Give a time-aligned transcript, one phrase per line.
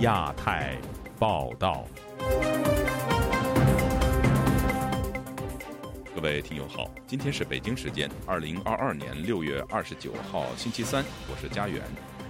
[0.00, 0.78] 亚太
[1.18, 1.84] 报道，
[6.14, 11.82] 各位听友好，今天是北京时间二零二二年六月二十九号星期三，我是佳远。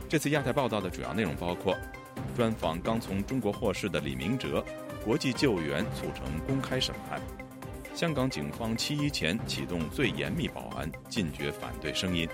[0.09, 1.77] 这次亚太报道的主要内容包括：
[2.37, 4.65] 专访刚从中国获释的李明哲，
[5.05, 7.21] 国际救援促成公开审判；
[7.95, 12.27] 香港警方七一前启动最严密保安，禁绝反对声音；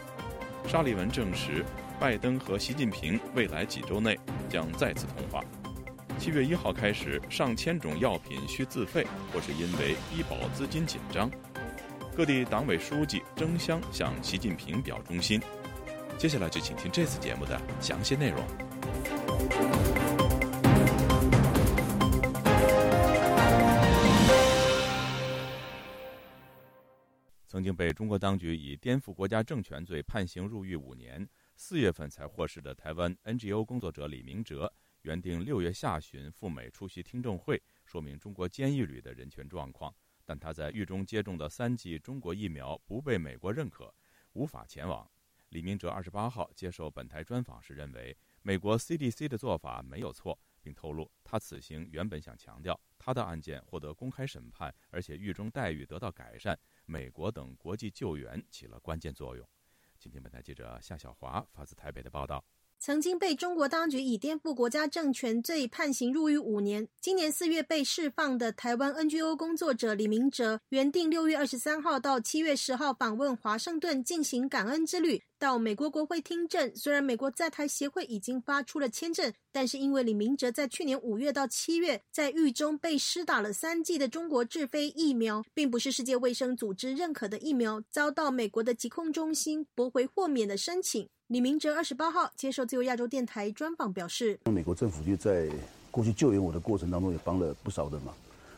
[0.67, 1.63] 沙利文证实。
[1.99, 4.19] 拜登和习近平未来几周内
[4.51, 5.43] 将再次通话。
[6.19, 11.31] 七月一号开始，上千种药品需自费，或是因为医保资金紧张。
[12.15, 15.41] 各地党委书记争相向习近平表忠心。
[16.19, 18.45] 接下来就请听这次节目的详细内容。
[27.47, 31.27] 曾经被中国当局以颠覆国家政权罪判刑入狱五年。
[31.59, 39.93] 四月份才获释的台湾 NGO 工作者李明哲，原定六月下旬赴美出席听证会，说明中国监狱里的人权状况。
[40.27, 43.93] 但他在狱中接种的三剂中国疫苗不被美国认可，
[44.35, 45.11] 无法前往。
[45.49, 59.49] 李明哲二十八号接受本台专访时认为，美国 CDC 的做法没有错，并透露他此行原本想强调他的案件获得公开审判，而且狱中待遇得到改善，美国等国际救援起了关键作用。
[60.07, 62.45] 今天，本台记者夏小华发自台北的报道：
[62.87, 75.21] 曾经被中国当局以颠覆国家政权罪判刑入狱五年，今年四月被释放的台湾 NGO 工作者李明哲，原定六月二十三号到七月十号访问华盛顿进行感恩之旅。
[75.37, 91.09] 到美国国会听证，虽然美国在台协会已经发出了签证，但是因为李明哲在去年五月到七月在狱中被施打了三剂的中国智飞疫苗，并不是世界卫生组织认可的疫苗，遭到美国的疾控中心驳回豁免的申请。
[91.29, 95.51] 李明哲二十八号接受自由亚洲电台专访表示，美国政府就在
[95.91, 98.15] 过去救援我的过程当中也帮了不少的嘛。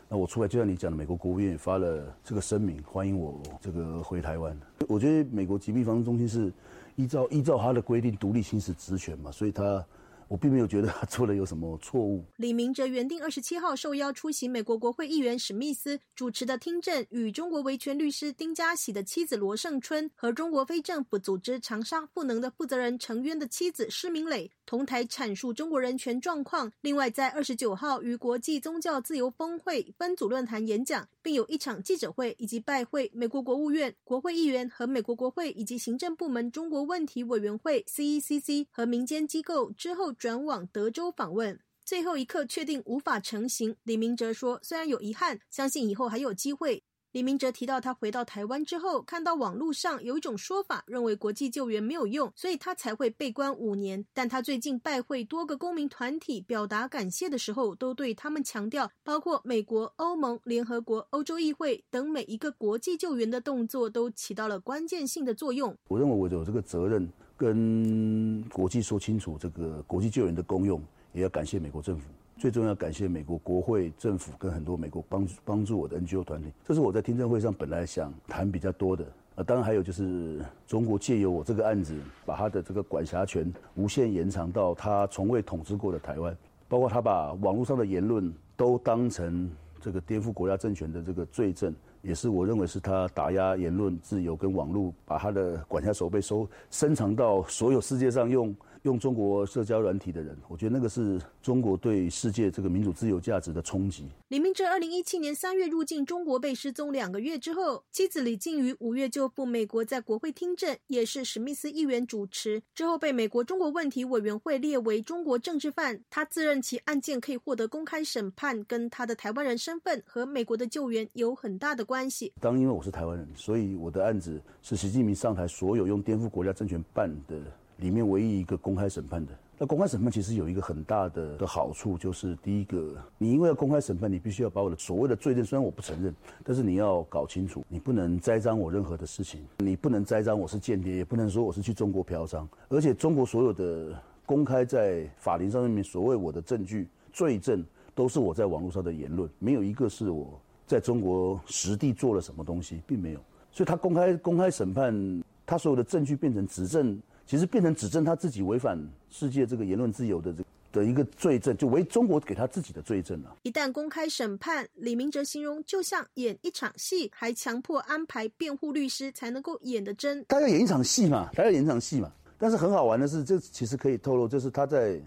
[0.07, 4.55] 那我出来就像你讲的，美国国务院也发了这个声明，欢迎我这个回台湾。
[4.87, 6.53] 我觉得美国疾病防治中心是
[6.95, 9.83] 依照依照他的规定独立行使职权嘛，所以他。
[10.29, 12.23] 我并没有觉得他做了有什么错误。
[12.37, 26.71] 李明哲原定二十七号受邀出席美国国会议员史密斯主持的听证，与中国维权律师丁家喜的妻子罗胜春和中国非政府组织长沙赋能的负责人程渊的妻子施明磊同台阐述中国人权状况。
[26.81, 40.13] 另外，在二十九号与国际宗教自由峰会分组论坛演讲，并有一场记者会以及拜会美国国务院、国会议员和美国国会以及行政部门中国问题委员会 （CECC） 和民间机构之后。
[40.19, 43.77] 转往德州访问，最后一刻确定无法成行。
[43.83, 54.05] 李明哲说：“虽然有遗憾，相信以后还有机会。”李明哲提到，他回到台湾之后，看到网络上有一种说法，认为国际救援没有用，所以他才会被关五年。
[54.13, 65.75] 但他最近拜会多个公民团体，表达感谢的时候，都对他们强调，包括美国、欧盟、联合国、欧洲议会等每一个国际救援的动作，都起到了关键性的作用。
[65.87, 67.09] 我认为我有这个责任。
[67.39, 70.81] 跟国际说清楚这个国际救援的功用，
[71.13, 72.03] 也要感谢美国政府，
[72.37, 76.51] 最重要感谢美国国会政府跟很多美国帮帮助我的 NGO 团体。
[76.65, 79.05] 这是我在听证会上本来想谈比较多的。
[79.35, 86.35] 啊，当然还有就是中国借由我这个案子，把他的这个管辖权无限延长到他从未统治过的台湾，
[86.67, 91.73] 包括他把网络上的言论都当成这个颠覆国家政权的这个罪证。
[92.01, 98.55] 也是我认为是他打压言论自由跟网络，把他的管辖手被收深藏到所有世界上用。
[98.83, 104.07] 用中国社交软体的人，我觉得那个是中国对世界这个民主自由价值的冲击。
[104.29, 112.61] 李明哲二零一七年三月入境中国被失踪两个月之后，妻子李静瑜五月就赴美国在国会听证，也是史密斯议员主持。
[112.73, 122.31] 之后被美国中国问题委员会列为中国政治犯，他自认其案件可以获得公开审判，跟他的台湾人身份和美国的救援有很大的关系。
[122.39, 127.37] 当因为我是台湾人，所以我的案子是习近平上台所有用颠覆国家政权办的。
[127.79, 147.63] 里面唯一一个公开审判的，那公开审判其实有一个很大的的好处，就是第一个，你因为要公开审判，你必须要把我的所谓的罪证，虽然我不承认，但是你要搞清楚，你不能栽赃我任何的事情，你不能栽赃我是间谍，也不能说我是去中国嫖娼，而且中国所有的公开在法庭上面所谓我的证据罪证，
[147.95, 153.19] 都是我在网络上的言论，没有一个是我在中国实地做了什么东西，并没有，
[153.51, 157.01] 所以他公开公开审判，他所有的证据变成指证。
[157.29, 158.75] 其实变成指证他自己违反
[159.11, 163.37] 世界这个言论自由的这的一个罪证，就为中国给他自己的罪证了。
[163.43, 170.25] 一旦公开审判，李明哲形容就像演一场戏，还强迫安排辩护律师才能够演得真。
[170.27, 172.11] 他要演一场戏嘛，他要演一场戏嘛。
[172.39, 174.99] 但是很好玩的是，这其实可以透露，就是他在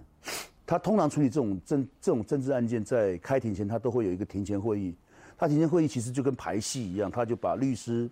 [0.64, 4.94] 他通常处理这种政这种政治案件，在开庭前他都会有一个庭前会议。
[5.36, 8.08] 他庭前会议其实就跟排戏一样，他就把律师、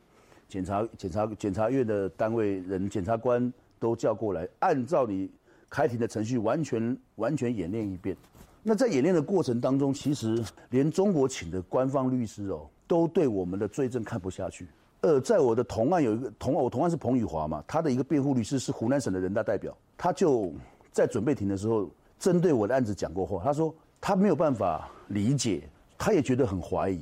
[0.48, 5.28] 检察、检察、检察院的单位人、检察官都叫过来，按照你
[5.68, 8.16] 开庭的程序完全完全演练一遍。
[8.62, 14.68] 那在演练的过程当中，其实连中国请的官方律师哦，都对我们的罪证看不下去。
[15.00, 20.52] 呃，在我的同案有一个同案我同案是彭宇华嘛，他的一个辩护律师是湖南省的人大代表，他就
[20.92, 25.62] 在准备庭的时候，针对我的案子讲过话，他说他没有办法理解，
[25.96, 27.00] 他也觉得很怀疑。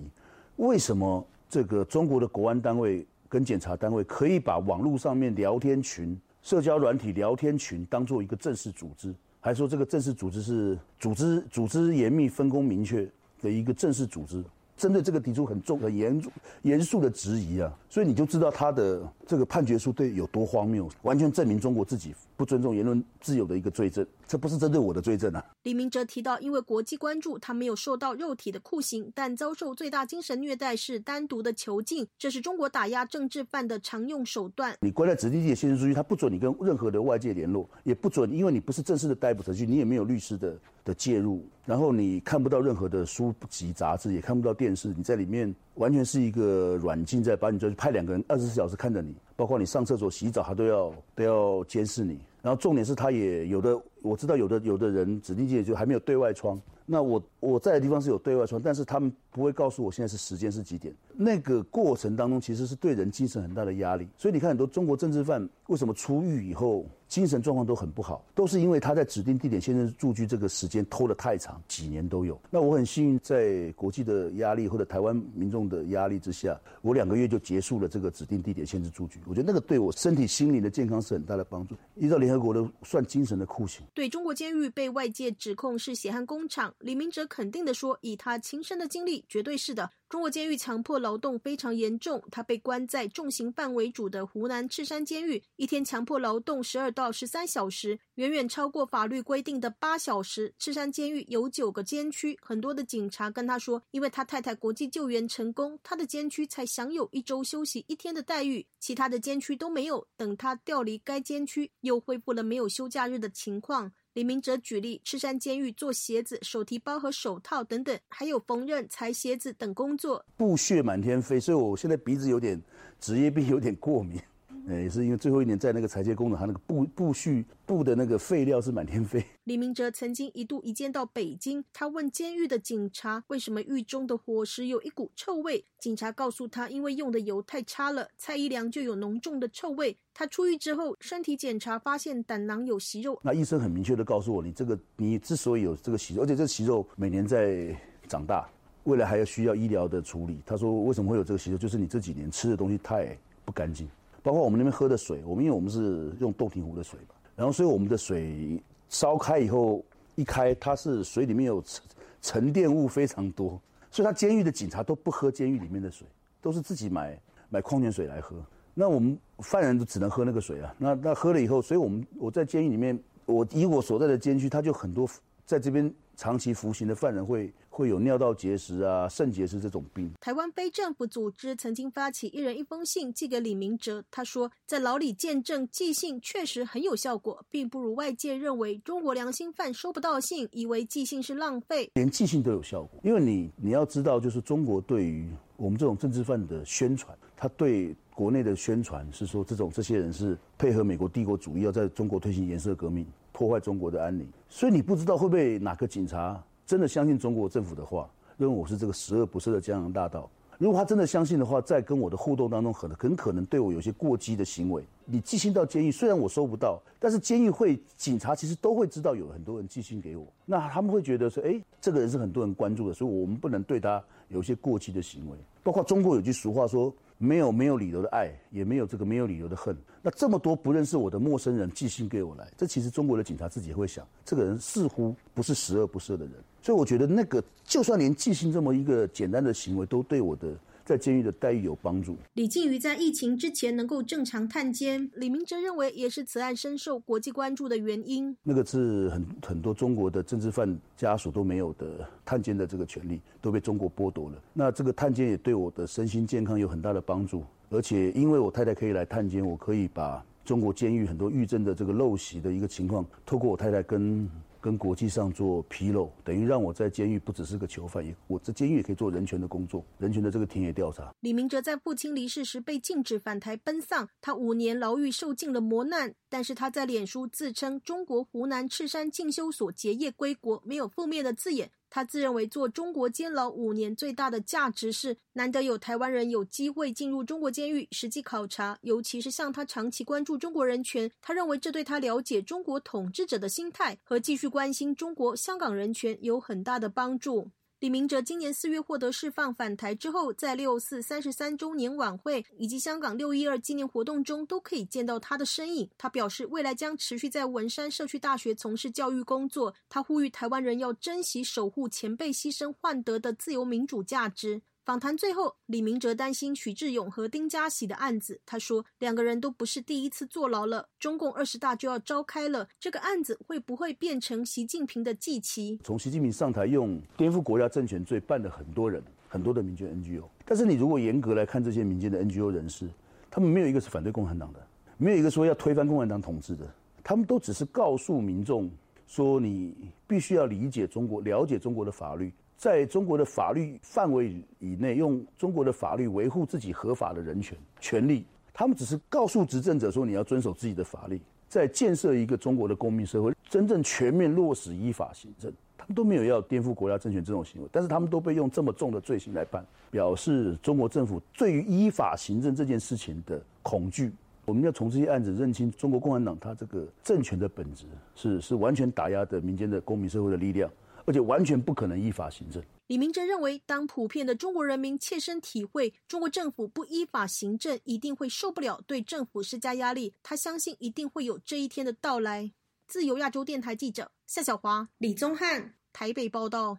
[0.59, 9.15] 为什么这个中国的国安单位跟检察单位可以把网络上面聊天群、社交软体聊天群当做一个正式组织？
[9.41, 13.09] 还说这个正式组织是组织组织严密、分工明确
[13.41, 14.43] 的一个正式组织？
[14.77, 16.23] 针对这个提出很重、很严
[16.63, 17.73] 严肃的质疑啊！
[17.91, 24.07] 所以你就知道他的这个判决书对有多荒谬，完全证明中国自己不尊重言论自由的一个罪证。
[24.29, 25.45] 这不是针对我的罪证啊！
[25.65, 34.77] 李明哲提到，因为国际关注，他没有受到肉体的酷刑，但遭受最大精神虐待是单独的囚禁，这是中国打压政治犯的常用手段。
[34.81, 52.19] 你关在指定地点限制住居，他不准你跟任何的外界联络，也不准，因为你不是正式的逮捕程序，你也没有律师的的介入，然后你看不到任何的书籍杂志，也看不到电视，你在里面完全是一个软禁，在把你就派两个人二十四小时看着你，包括你上厕所、洗澡，他都要都要监视你。
[52.43, 56.61] 然后重点是他也有的，我知道有的有的人指定界就还没有对外窗。
[56.91, 60.95] 那我我在的地方是有对外窗，但是他们不会告诉我现在是时间是几点。
[61.15, 64.09] 那个过程当中其实是对人精神很大的压力。
[64.17, 72.41] 所以你看很多中国政治犯为什么出狱以后精神状况都很不好，都是因为他在指定地点限制住居这个时间拖得太长，几年都有。
[72.51, 79.21] 那我很幸运，在国际的压力或者台湾民众的压力之下，我两个月就结束了这个指定地点限制住居。
[79.27, 81.75] 我觉得那个对我身体心理的健康是很大的帮助。
[81.97, 83.85] 依照联合国的算精神的酷刑。
[83.99, 86.73] 对中国监狱被外界指控是血汗工厂。
[86.79, 89.91] 李明哲肯定的说：“以他亲身的经历，绝对是的。
[90.09, 92.23] 中国监狱强迫劳动非常严重。
[92.31, 100.55] 他被关在重刑犯为主的湖南赤山监狱，一天强迫劳动十二到十三小时，远远超过法律规定的八小时。
[100.59, 110.07] 赤山监狱有九个监区，很多的警察跟他说，因为他太太国际救援成功，他的监区才享有一周休息一天的待遇，其他的监区都没有。
[110.17, 122.61] 等他调离该监区，又恢复了没有休假日的情况。”李明哲举例，赤山监狱做鞋子、手提包和手套等等，还有缝纫、裁鞋子等工作，布屑满天飞，所以我现在鼻子有点
[122.99, 124.21] 职业病，有点过敏。
[124.69, 129.25] 呃，也是因为最后一年在那个裁切工厂，他那个布布絮布的那个废料是满天飞。
[129.45, 139.97] 李明哲曾经一度一见到北京，他问监狱的警察为什么狱中的伙食有一股臭味，警察告诉他，因为用的油太差了，菜一凉就有浓重的臭味。
[140.13, 147.75] 他出狱之后，身体检查发现胆囊有息肉，那医生很明确的告诉我，你这个你之所以有这个息肉，而且这息肉每年在
[148.07, 148.47] 长大，
[148.85, 150.43] 未来还要需要医疗的处理。
[150.45, 153.17] 他说为什么会有这个息肉，就是你这几年吃的东西太
[153.47, 153.89] 不干净。
[154.23, 159.85] 包括我们那边喝的水，我们因为我们是用洞庭湖的水嘛，然后所以我们的水烧开以后
[160.17, 161.83] 一开，它是水里面有沉
[162.21, 163.61] 沉淀物非常多，
[163.91, 166.07] 所以他监狱的警察都不喝监狱里面的水，
[166.43, 167.19] 都是自己买
[167.49, 168.37] 买矿泉水来喝。
[168.75, 170.75] 那我们犯人都只能喝那个水啊。
[170.79, 175.09] 那那喝了以后，所以我们我在监狱里面，我以我所在的监区，他就很多
[175.49, 177.51] 在这边长期服刑的犯人会。
[177.79, 180.11] 会有尿道结石啊、肾结石这种病。
[180.21, 191.89] 台湾非政府组织曾经发起一人一封信寄给李明哲，他说在牢里见证寄信确实很有效果，并不如外界认为中国良心犯收不到信，以为寄信是浪费。
[191.95, 203.07] 连寄信都有效果，因为你你要知道，就是中国对于我们这种政治犯的宣传，他对国内的宣传是说这种这些人是配合美国帝国主义，要在中国推行颜色革命，
[203.39, 204.27] 破坏中国的安宁。
[204.49, 206.43] 所以你不知道会不会哪个警察。
[206.67, 210.29] 真的相信中国政府的话，认为我是这个十恶不赦的江洋大盗。
[210.59, 214.83] 如果他真的相信的话，在跟我的互动当中，很很可能对我有些过激的行为。
[215.05, 225.39] 你寄信到监狱，虽然我收不到，但是监狱会警察其实都会知道有很多人寄信给我，那他们会觉得说，哎，这个人是很多人关注的，所以我们不能对他有一些过激的行为。
[225.63, 226.93] 包括中国有句俗话说。
[227.19, 229.77] 没有没有理由的爱，也没有这个没有理由的恨。
[230.01, 236.35] 那这么多不认识我的陌生人寄信给我来，这其实中国的警察自己也会想，这个人似乎不是十恶不赦的人。
[236.63, 240.57] 所以我觉得那个，就算连寄信这么一个简单的行为，都对我的。
[240.89, 242.17] 在监狱的待遇有帮助。
[242.33, 248.35] 李靖宇在疫情之前能够正常探监，李明哲认为也是此案深受国际关注的原因。
[248.43, 254.43] 那个是很很多中国的政治犯家属都没有的探监的这个权利都被中国剥夺了。
[254.55, 264.27] 那这个探监也对我的身心健康有很大的帮助，而且因为我太太可以来探监，我可以把中国监狱很多狱政的这个陋习的一个情况，透过我太太跟
[264.61, 271.15] 跟国际上做披露，等于让我在监狱不只是个囚犯，也我在监狱也可以做人权的工作，人权的这个田野调查。
[271.21, 281.71] 李明哲在父亲离世时被禁止返台奔丧，他五年牢狱受尽了磨难，但是他在脸书自称中国湖南赤山进修所结业归国，没有负面的字眼。
[281.91, 297.51] 他自认为做中国监牢五年最大的价值是难得有台湾人有机会进入中国监狱实际考察，尤其是像他长期关注中国人权，他认为这对他了解中国统治者的心态和继续关心中国香港人权有很大的帮助。
[297.81, 305.89] 李明哲今年四月获得释放返台之后，在六四三十三周年晚会以及香港六一二纪念活动中，都可以见到他的身影。
[305.97, 309.73] 他表示，未来将持续在文山社区大学从事教育工作。
[309.89, 314.61] 他呼吁台湾人要珍惜、守护前辈牺牲换得的自由民主价值。
[314.89, 318.41] 访谈最后，李明哲担心许志勇和丁家喜的案子。
[318.47, 320.89] 他说，两个人都不是第一次坐牢了。
[320.99, 325.79] 中共二十大就要召开了，这个案子会不会变成习近平的祭旗？
[325.85, 330.25] 从习近平上台用颠覆国家政权罪办了很多人，很多的民间 NGO。
[330.47, 332.89] 但是你如果严格来看这些民间的 NGO 人士，
[333.31, 334.67] 他们没有一个是反对共产党的，
[334.97, 336.67] 没有一个说要推翻共产党统治的，
[337.05, 338.71] 他们都只是告诉民众
[339.07, 342.33] 说，你必须要理解中国，了解中国的法律。
[342.59, 348.27] 在中国的法律范围以内，用中国的法律维护自己合法的人权权利。
[348.53, 355.53] 他们只是告诉执政者说，你要遵守自己的法律，在建设一个中国的公民社会，真正全面落实依法行政。
[355.79, 364.11] 他们都没有要颠覆国家政权这种行为，但是他们都被用这么重的罪行来办，表示中国政府对于依法行政这件事情的恐惧。
[364.45, 367.85] 我们要从这些案子认清中国共产党它这个政权的本质，
[368.17, 370.69] 是是完全打压的民间的公民社会的力量。
[371.09, 372.63] 而且完全不可能依法行政。
[372.89, 380.13] 李明哲认为，当普遍的中国人民切身体会中国政府不依法行政，一定会受不了，对政府施加压力。
[380.23, 382.53] 他相信一定会有这一天的到来。
[382.87, 386.79] 自由亚洲电台记者夏小华、李宗翰台北报道。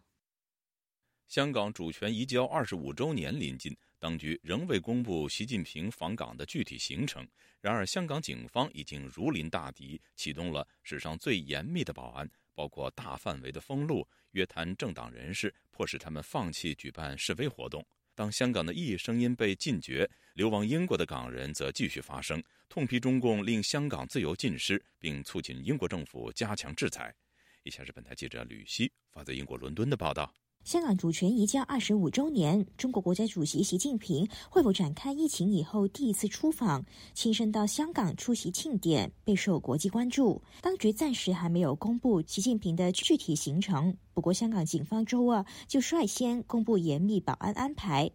[1.28, 7.28] 香港主权移交二十五周年临近，当局仍未公布习近平访港的具体行程。
[7.62, 12.30] 然而，香港警方已经如临大敌，启动了史上最严密的保安。
[12.60, 17.82] 包括大范围的封路、约谈政党人士，迫使他们放弃举办示威活动。
[18.13, 27.16] 当香港的异议声音被禁绝，流亡英国的港人则继续发声，痛批中共令香港自由尽失，并促进英国政府加强制裁。
[27.63, 30.30] 以下是本台记者吕希发自英国伦敦的报道。
[30.63, 40.42] 香港主权移交二十五周年，中国国家主席习近平会否展开疫情以后第一次出访，亲身到香港出席庆典，备受国际关注。
[40.62, 48.12] 当局暂时还没有公布习近平的具体行程，不过香港警方周二就率先公布严密保安安排。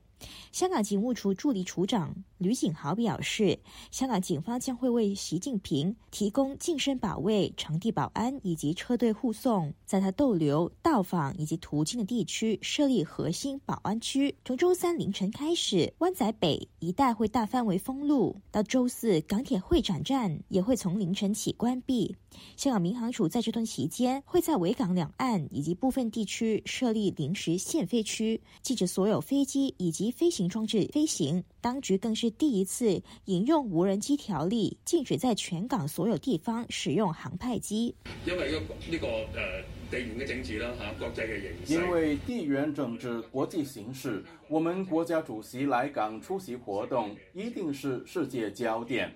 [0.52, 3.58] 香港警务处助理处长吕景豪表示，
[3.90, 14.36] 香港警方将会为习近平提供近身保卫、场地保安以及车队护送，在他逗留、到访以及途经的地区设立核心保安区。
[14.44, 22.14] 从周三凌晨开始，湾仔北一带会大范围封路，到周四港铁会展站也会从凌晨起关闭。
[22.58, 31.42] 香港民航处在这段期间会在维港两岸以及部分地区设立临时限飞区，禁止所有飞机以及飞行装置飞行。
[31.60, 37.94] 当局更是第一次引用无人机条例，禁止在全港所有地方使用航拍机。
[38.26, 41.74] 因为呢个呃地缘嘅政治啦吓，国际嘅形势。
[41.74, 49.12] 因为地缘政治、国际形势，我们国家主席来港出席活动，一定是世界焦点。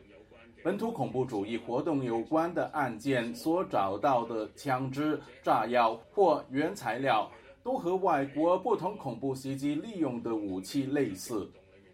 [0.62, 7.30] 本土恐怖主义活动有关的案件所找到的枪支、炸药或原材料，
[7.62, 11.48] 都和外国不同恐怖袭击利用的武器类似，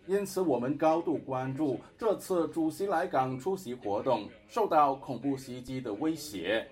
[0.07, 6.67] 因此我们高度关注这次主席来港出席活动受到恐怖袭击的威胁。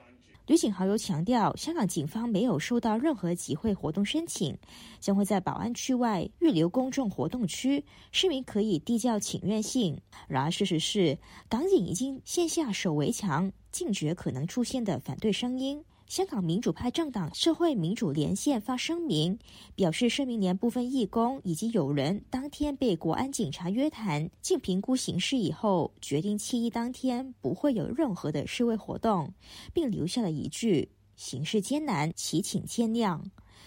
[0.49, 4.59] 吕景豪又强调，香港警方没有收到任何集会活动申请，
[4.99, 9.97] 将会在保安区外预留公众活动区，市民可以递交请愿信。
[10.27, 11.17] 然而，事实是
[11.49, 15.83] 港警已经线下守围墙，禁绝可能出现的反对声音。
[16.13, 19.39] 香港民主派政党社会民主连线发声明，
[19.75, 29.33] 表示社民连部分义工以及友人当天被国安警察约谈，经评估形势以后，决定七一当天不会有任何的示威活动，
[29.73, 33.19] 并留下了一句：“形势艰难，祈请见谅。”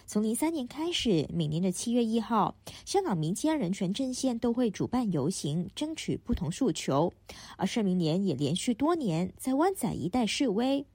[0.05, 7.11] 从零三年开始，每年的七月一号，香港民间人权阵线都会主办游行，争取不同诉求。
[7.57, 10.85] 而社民连也连续多年在湾仔一带示威，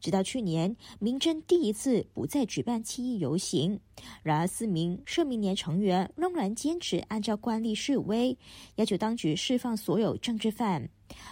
[0.00, 3.78] 直到去年，民政第一次不再举办七一游行。
[4.22, 8.36] 然而，四名社民连成员仍然坚持按照惯例示威，
[8.76, 10.88] 要求当局释放所有政治犯。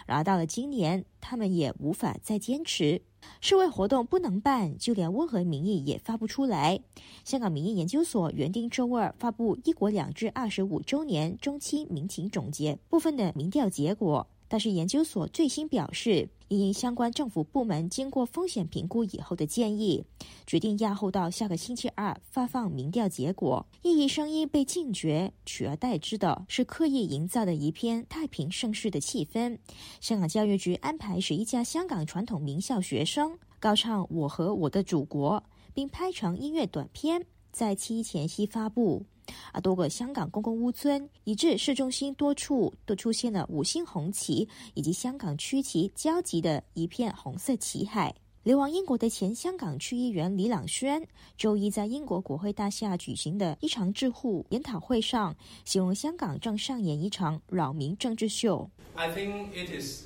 [0.07, 3.01] 然而，到了今年，他们也无法再坚持。
[3.41, 6.81] 示威活动不能办，就连温和民意也发不出来。
[7.25, 20.03] 香港民意研究所原定周二发布“一国两制”二十五周年中期民情总结部分的民调结果，但是研究所最新表示，因相关政府部门经过风险评估以后的建议，
[20.47, 23.67] 决定押后到下个星期二发放民调结果。
[23.83, 29.59] 异议声音被禁绝，取而代之的是刻意营造的一片太平盛世的气氛。
[30.01, 33.39] 香港教育局安排十一家香港传统名校学生。
[33.61, 35.43] 高唱《我和我的祖国》，
[35.75, 39.05] 并拍成音乐短片，在七一前夕发布。
[39.53, 48.15] 啊多个香港公共屋村，以致市中心多处都出现了五星红旗以及香港区旗交集的一片红色旗海。
[48.45, 51.07] 流亡英国的前香港区议员李朗轩，
[51.37, 58.71] 周一在英国国会大厦举行的一场智库研讨会上，形容香港正上演一场扰民政治秀。
[58.95, 60.05] I think it is,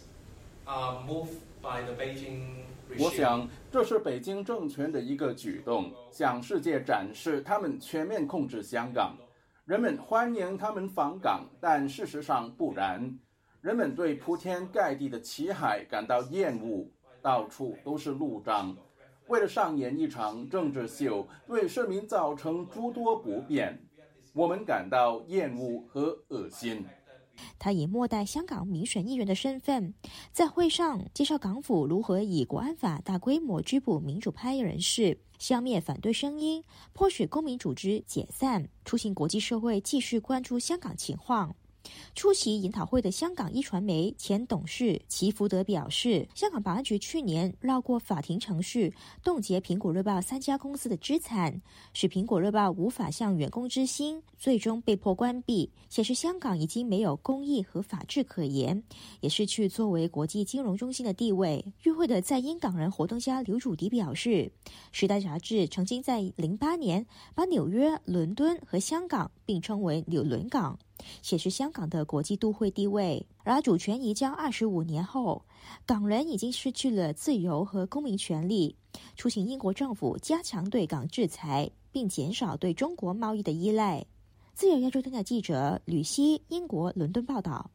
[0.67, 2.65] uh, moved by the Beijing.
[2.99, 9.17] 我想，这是北京政权的一个举动，向世界展示他们全面控制香港。
[9.65, 13.19] 人们欢迎他们访港，但事实上不然。
[13.61, 16.91] 人们对铺天盖地的旗海感到厌恶，
[17.23, 18.77] 到处都是路障。
[19.29, 23.81] 为了上演一场政治秀，对市民造成诸多不便，
[24.35, 26.85] 我们感到厌恶和恶心。
[27.59, 29.95] 他以末代香港民选议员的身份，
[30.33, 36.63] 在会上介绍港府如何以国安法大规模拘捕民主派人士，消灭反对声音，
[36.93, 41.55] 迫使公民组织解散，促进国际社会继续关注香港情况。
[42.15, 51.61] 出席研讨会的香港一传媒前董事齐福德表示，香港保安局去年绕过法庭程序，冻结苹果日报三家公司的资产，
[51.93, 58.83] 使苹果日报无法向员工知薪，最终被迫关闭，显示香港已经没有公益和法治可言，
[59.21, 61.65] 也失去作为国际金融中心的地位。
[61.85, 64.53] 与会的在英港人活动家刘祖迪表示，
[64.93, 67.05] 《时代》杂志曾经在零八年
[67.35, 70.79] 把纽约、伦敦和香港并称为“纽伦港”。
[71.23, 73.27] 显示香港的国际都会地位。
[73.45, 75.45] 而主权移交二十五年后，
[75.85, 78.77] 港人已经失去了自由和公民权利，
[79.17, 84.05] 促请英国政府加强对港制裁，并减少对中国贸易的依赖。
[84.55, 87.71] 自由亚洲电台记者吕希，英国伦敦报道。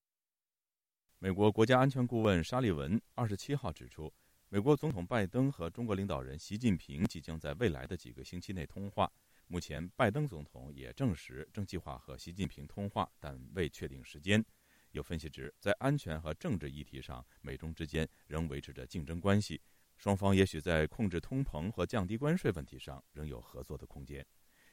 [1.20, 4.14] 美国国家安全顾问沙利文二十七号指出，
[4.50, 9.12] 美国总统拜登和中国领导人习近平即将在未来的几个星期内通话。
[9.48, 14.44] 目前，拜登总统也证实正计划和习近平通话，但未确定时间。
[14.92, 19.62] 有分析指，在安全和政治议题上，美中之间仍维持着竞争关系，
[19.96, 24.26] 双方也许在控制通膨和降低关税问题上仍有合作的空间。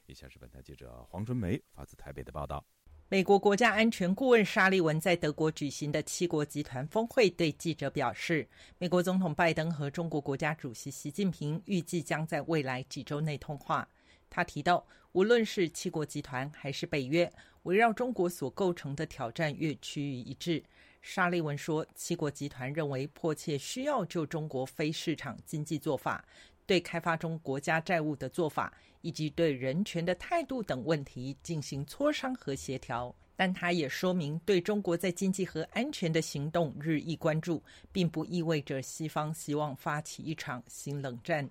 [0.06, 2.64] 以下是本台记者黄春梅发自台北的报道：
[3.08, 13.88] 美国国家安全顾问沙利文在德国举行的七国集团峰会对记者表示，美国总统拜登和中国国家主席习近平预计将在未来几周内通话。
[14.34, 20.60] 他提到，无论是七国集团还是北约，围绕中国所构成的挑战越趋于一致。
[21.02, 26.24] 沙利文说，七国集团认为迫切需要就中国非市场经济做法、
[26.66, 33.14] 对开发中国家债务的做法以及对人权的态度等问题进行磋商和协调。
[33.36, 41.48] 但他也说明，对中国在经济和安全的行动日益关注，并不意味着西方希望发起一场新冷战。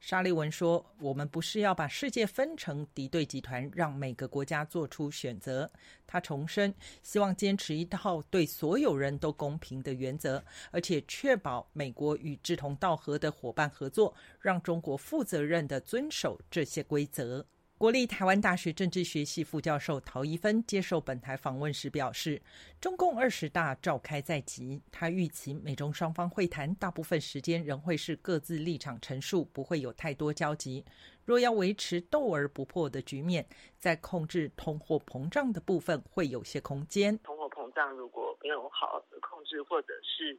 [0.00, 5.70] 沙利文说：“我们不是要把世界分成敌对集团，让每个国家做出选择。”
[6.06, 17.46] 他重申，希望坚持一套对所有人都公平的原则，而且确保美国与志同道合的伙伴合作，让中国负责任的遵守这些规则。
[17.80, 22.38] 国立台湾大学政治学系副教授陶一芬接受本台访问时表示
[22.78, 30.84] ：“中共二十大召开在即，他预期美中双方会谈大部分时间仍会是各自立场陈述，不会有太多交集。
[31.24, 33.46] 若要维持斗而不破的局面，
[33.78, 37.16] 在控制通货膨胀的部分会有些空间。
[37.20, 40.38] 通货膨胀如果没有好的控制，或者是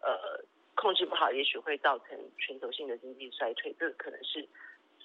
[0.00, 3.72] 呃控制不好，也许会造成全球性的经济衰退。
[3.78, 4.44] 这可能是。”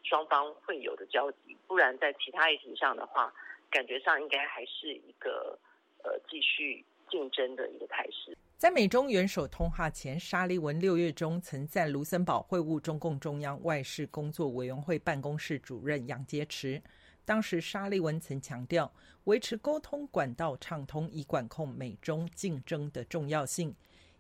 [0.07, 3.33] 双方会有的交集，不然在其他议题上的话，
[3.71, 5.57] 感觉上应该还是一个
[6.03, 8.37] 呃继续竞争的一个态势。
[8.57, 16.81] 在美中元首通话前，沙利文六月中曾在卢森堡会晤中共中央外事工作委员会办公室主任杨洁篪。
[17.25, 23.75] 当时沙利文曾强调，维持沟通管道畅通，以管控美中竞争的重要性。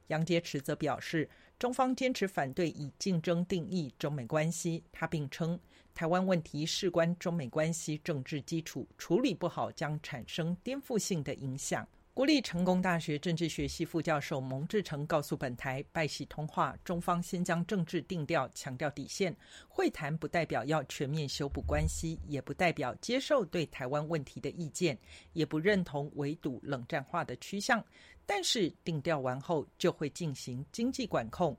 [0.07, 4.83] 杨洁篪则表示，中方坚持反对以竞争定义中美关系。
[4.91, 5.59] 他并称。
[5.95, 11.87] 台湾问题事关中美关系政治基础，处理不好将产生颠覆性的影响。
[12.13, 19.33] 国立成功大学政治学系副教授蒙志成告诉本台：“拜喜通话，中方先将政治定调，强调底线。
[19.69, 24.97] 会谈不代表要全面修补关系，也不代表接受对台湾问题的意见，
[25.31, 27.81] 也不认同围堵冷战化的趋向。
[28.25, 31.55] 但是定调完后，就会进行经济管控。”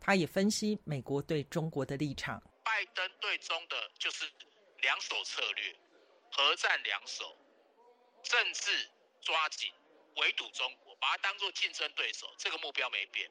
[0.00, 4.24] 他也分析美国对中国的立场：拜登对中的就是
[4.82, 5.76] 两手策略，
[6.32, 7.36] 核战两手，
[8.22, 9.70] 政治抓紧。
[10.16, 13.28] 围堵中国，把它当做竞争对手，这个目标没变。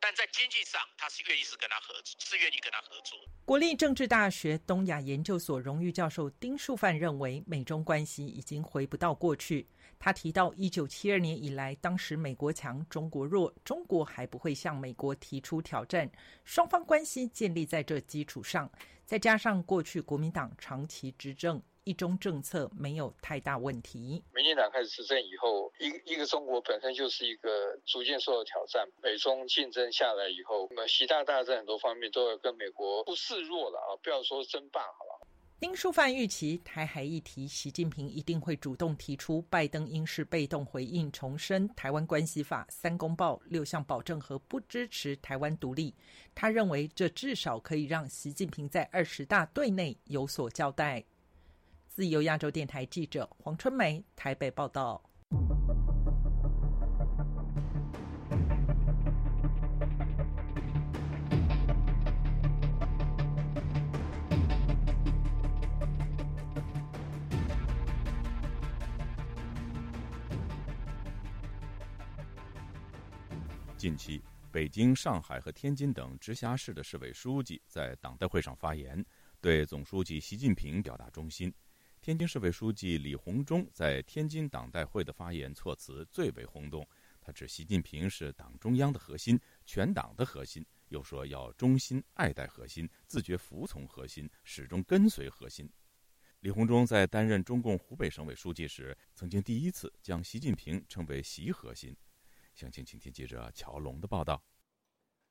[0.00, 3.16] 但在经济上，他是愿意是跟他合作，是愿意跟他合作。
[3.44, 9.68] 国立政治大学东亚研究所荣誉教授丁树范认为，美中关系已经回不到过去。
[9.98, 16.10] 他提到，一九七二年以来，当时美国强，中国弱，中国还不会向美国提出挑战，
[16.44, 18.70] 双方关系建立在这基础上。
[19.04, 21.62] 再加上过去国民党长期执政。
[21.84, 24.22] 一中政策没有太大问题。
[24.34, 28.86] 民进党开始执政以后，一一个中国本身就是一个逐渐受到挑战。
[29.02, 33.96] 美中竞争下来以后，那么习大大在很多方面都要跟美国不示弱了啊！
[34.02, 35.17] 不要说争霸好了。
[35.60, 45.92] 丁书范预期台海议题，习近平一定会主动提出，拜登应是被动回应，重申台湾关系法、三公报、六项保证和不支持台湾独立。
[46.32, 51.04] 他认为这至少可以让习近平在二十大对内有所交代。
[51.88, 55.07] 自由亚洲电台记者黄春梅台北报道。
[73.88, 74.22] 近期，
[74.52, 79.02] 北京、上海和天津等直辖市的市委书记在党代会上发言，
[79.40, 81.50] 对总书记习近平表达忠心。
[82.02, 86.86] 天津市委书记李鸿忠在天津党代会的发言措辞最为轰动，
[87.18, 95.66] 他指习近平是党中央的核心，全党的核心，又说要忠心爱戴核心，自觉服从核心，始终跟随核心。
[96.40, 101.96] 李鸿忠在担任中共湖北省委书记时，曾经第一次将习近平称为“习核心”。
[102.58, 104.42] 详情，请听记者乔龙的报道。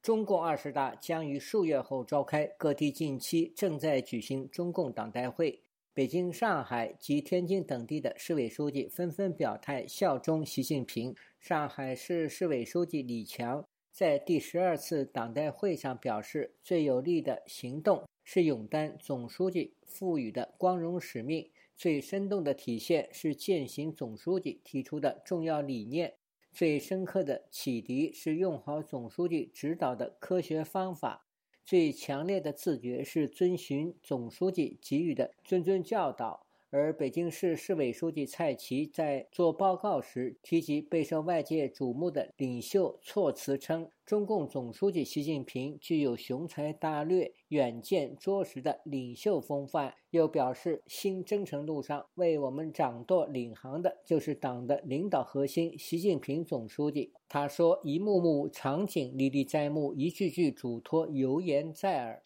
[0.01, 5.61] 中共二十大将于数月后召开，各地近期正在举行中共党代会。
[5.93, 11.13] 北京、上海及天津等地的市委书记纷纷表态效忠习近平。
[11.41, 26.13] 上海市市委书记李强在第十二次党代会上表示：“最有力的行动是勇担总书记赋予的光荣使命，最生动的体现是践行总书记提出的重要理念，
[26.58, 31.28] 最深刻的启迪是用好总书记指导的科学方法。”
[31.63, 36.46] 最强烈的自觉是遵循总书记给予的谆谆教导，
[36.77, 43.89] 而北京市市委书记蔡奇在做报告时提及备受外界瞩目的领袖措辞，称。
[44.05, 57.11] 中共总书记习近平具有雄才大略、远见卓识的领袖风范，又表示新征程路上为我们掌舵领航的就是党的领导核心习近平总书记。
[57.27, 62.23] 他说：“一幕幕场景历历在目，一句句嘱托犹言在耳。”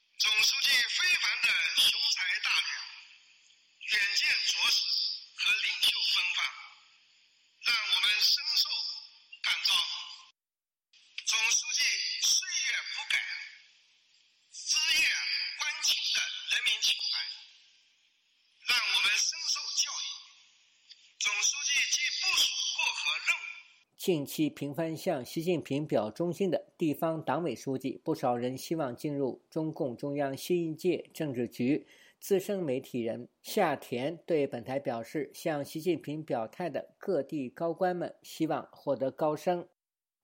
[24.13, 31.87] 近期频繁向习近平表忠心的地方党委书记，不少人希望进入中共中央新一届政治局。
[32.19, 39.65] 资深媒体人夏田对本台表示：“向习近平表态的各地高官们，希望获得高升。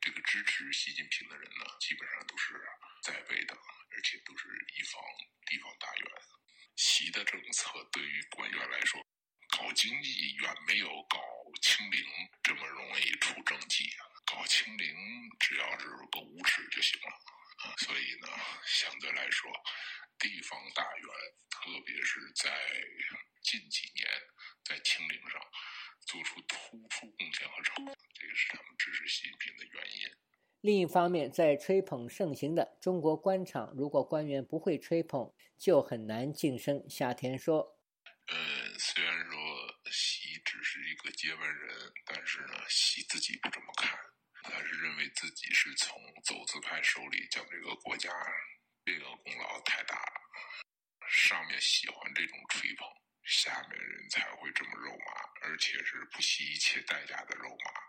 [0.01, 2.59] 这个支持习近平的人呢，基本上都是
[3.01, 5.01] 在位的，而且都是一方
[5.45, 6.11] 地方大员。
[6.75, 8.99] 习的政策对于官员来说，
[9.57, 11.17] 搞经济远没有搞。”
[11.59, 11.99] 清零
[12.43, 13.89] 这么容易出政绩，
[14.25, 14.87] 搞清零
[15.39, 17.73] 只要是够无耻就行了啊！
[17.77, 18.27] 所以呢，
[18.65, 19.49] 相对来说，
[20.19, 21.07] 地方大员，
[21.49, 22.51] 特别是在
[23.41, 24.07] 近几年
[24.65, 25.41] 在清零上
[26.05, 30.11] 做出突出贡献和成果，这个是他们支持习近平的原因。
[30.67, 36.83] 另一方面，在吹捧盛行的中国官场，如果官员不会吹捧，就很难晋升。
[36.89, 37.79] 夏田说
[38.27, 38.35] ：“呃，
[38.77, 39.37] 虽然说。”
[39.89, 43.97] 习只是一个接班人，但是呢，习自己不这么看，
[44.43, 48.11] 他是认为自己是从走资派手里将这个国家
[48.83, 50.11] 这个功劳太大了，
[51.07, 52.85] 上面喜欢这种吹捧，
[53.23, 57.86] 下面人才会这么肉麻，而且是不惜一切代价的肉麻。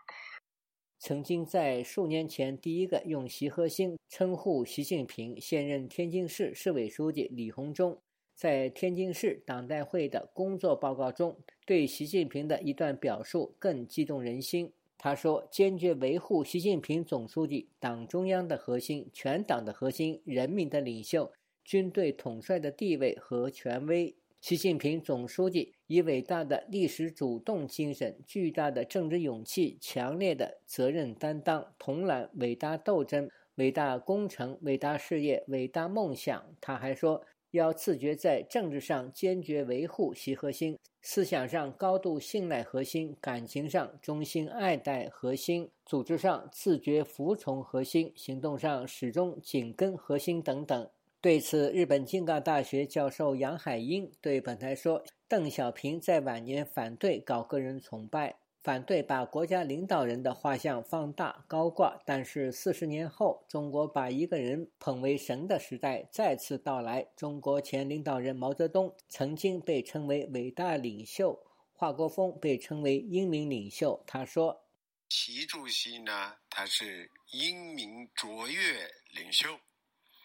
[1.09, 7.99] 曾经在数年前第一个用“习核心”称呼习近平现任天津市市委书记李鸿忠，
[8.35, 14.71] 在天津市党代会的工作报告中，对习近平的一段表述更激动人心。
[14.99, 21.33] 他说：“坚决维护习近平总书记党中央的核心、全党的核心、人民的领袖、
[21.65, 36.45] 军队统帅的地位和权威。”习近平总书记以伟大的历史主动精神、巨大的政治勇气、强烈的责任担当，统揽伟大斗争、伟大工程、伟大事业、伟大梦想。
[36.61, 50.87] 他还说，要自觉在政治上坚决维护习核心，思想上高度信赖核心，感情上衷心爱戴核心，组织上自觉服从核心，行动上始终紧跟核心等等。
[51.19, 62.01] 对此，日本京港大学教授杨海英对本台说：“邓小平在晚年反对搞个人崇拜，反对把国家领导人的画像放大高挂。
[62.03, 67.07] 但是四十年后，中国把一个人捧为神的时代再次到来。
[67.15, 71.39] 中国前领导人毛泽东曾经被称为伟大领袖，
[71.73, 74.03] 华国锋被称为英明领袖。
[74.07, 74.65] 他说，
[75.09, 79.59] 习主席呢，他是英明卓越领袖。”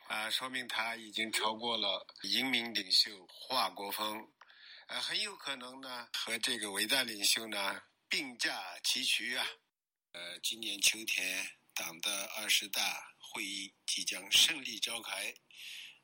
[0.08, 4.28] 啊，说明他已经超过了英明领袖华国锋，
[4.94, 9.44] 呃，很有可能呢和这个伟大领袖呢并驾齐驱啊。
[10.12, 15.34] 呃，今年秋天党的二十大会议即将胜利召开，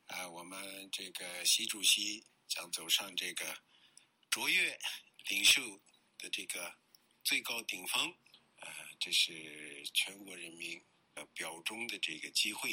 [0.07, 3.45] 啊，我们这个习主席将走上这个
[4.29, 4.77] 卓越
[5.29, 5.63] 领袖
[6.19, 6.75] 的这个
[7.23, 8.13] 最高顶峰，
[8.57, 12.73] 呃，这是全国人民呃表忠的这个机会。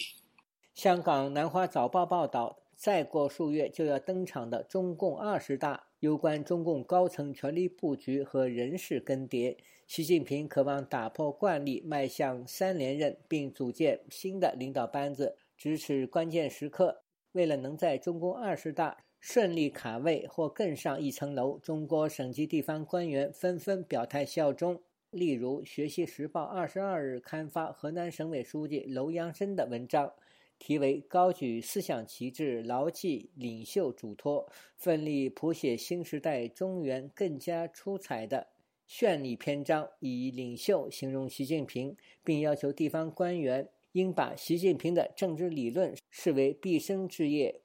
[0.73, 9.57] 香港南华早报报道，再过数月就要登场的中共二十大，有关中共高层权力布局和人事更迭，
[9.87, 15.35] 习近平渴望打破惯例，迈向三连任，并组建新的领导班子。
[15.57, 24.79] 支持关键时刻，为了能在中共二十大顺利卡位或更上一层楼，中国省级地方官员纷纷表态效忠。
[25.09, 30.13] 例如，《学习时报》二十二日刊发河南省委书记楼阳生的文章。
[30.59, 38.47] 题为“高举思想旗帜，牢记领袖嘱托，奋力谱写新时代中原更加出彩的
[38.87, 47.61] 绚丽篇章”，以领袖形容习近平，并要求地方官员应把习近平的政治理论视为毕生之业。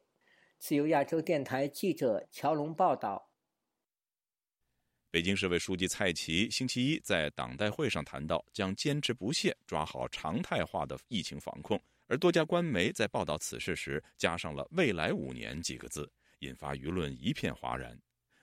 [0.59, 3.31] 自由亚洲电台记者乔龙报道。
[5.11, 11.79] 北京市委书记蔡奇星期一在党代会上谈到，将坚持不懈抓好常态化的疫情防控。
[12.13, 17.99] 而多家官媒在报道此事时，加上了“未来五年”几个字，引发舆论一片哗然。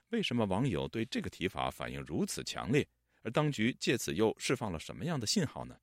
[0.10, 2.88] 为什么网友对这个提法反应如此强烈？
[3.22, 5.78] 而当局借此又释放了什么样的信号呢？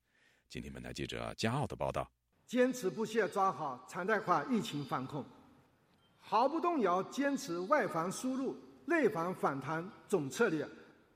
[0.49, 2.11] 今天本台记者加奥的报道：
[2.45, 5.25] 坚持不懈抓好常态化疫情防控，
[6.19, 8.53] 毫不动摇坚持外防输入、
[8.85, 10.67] 内防反弹总策略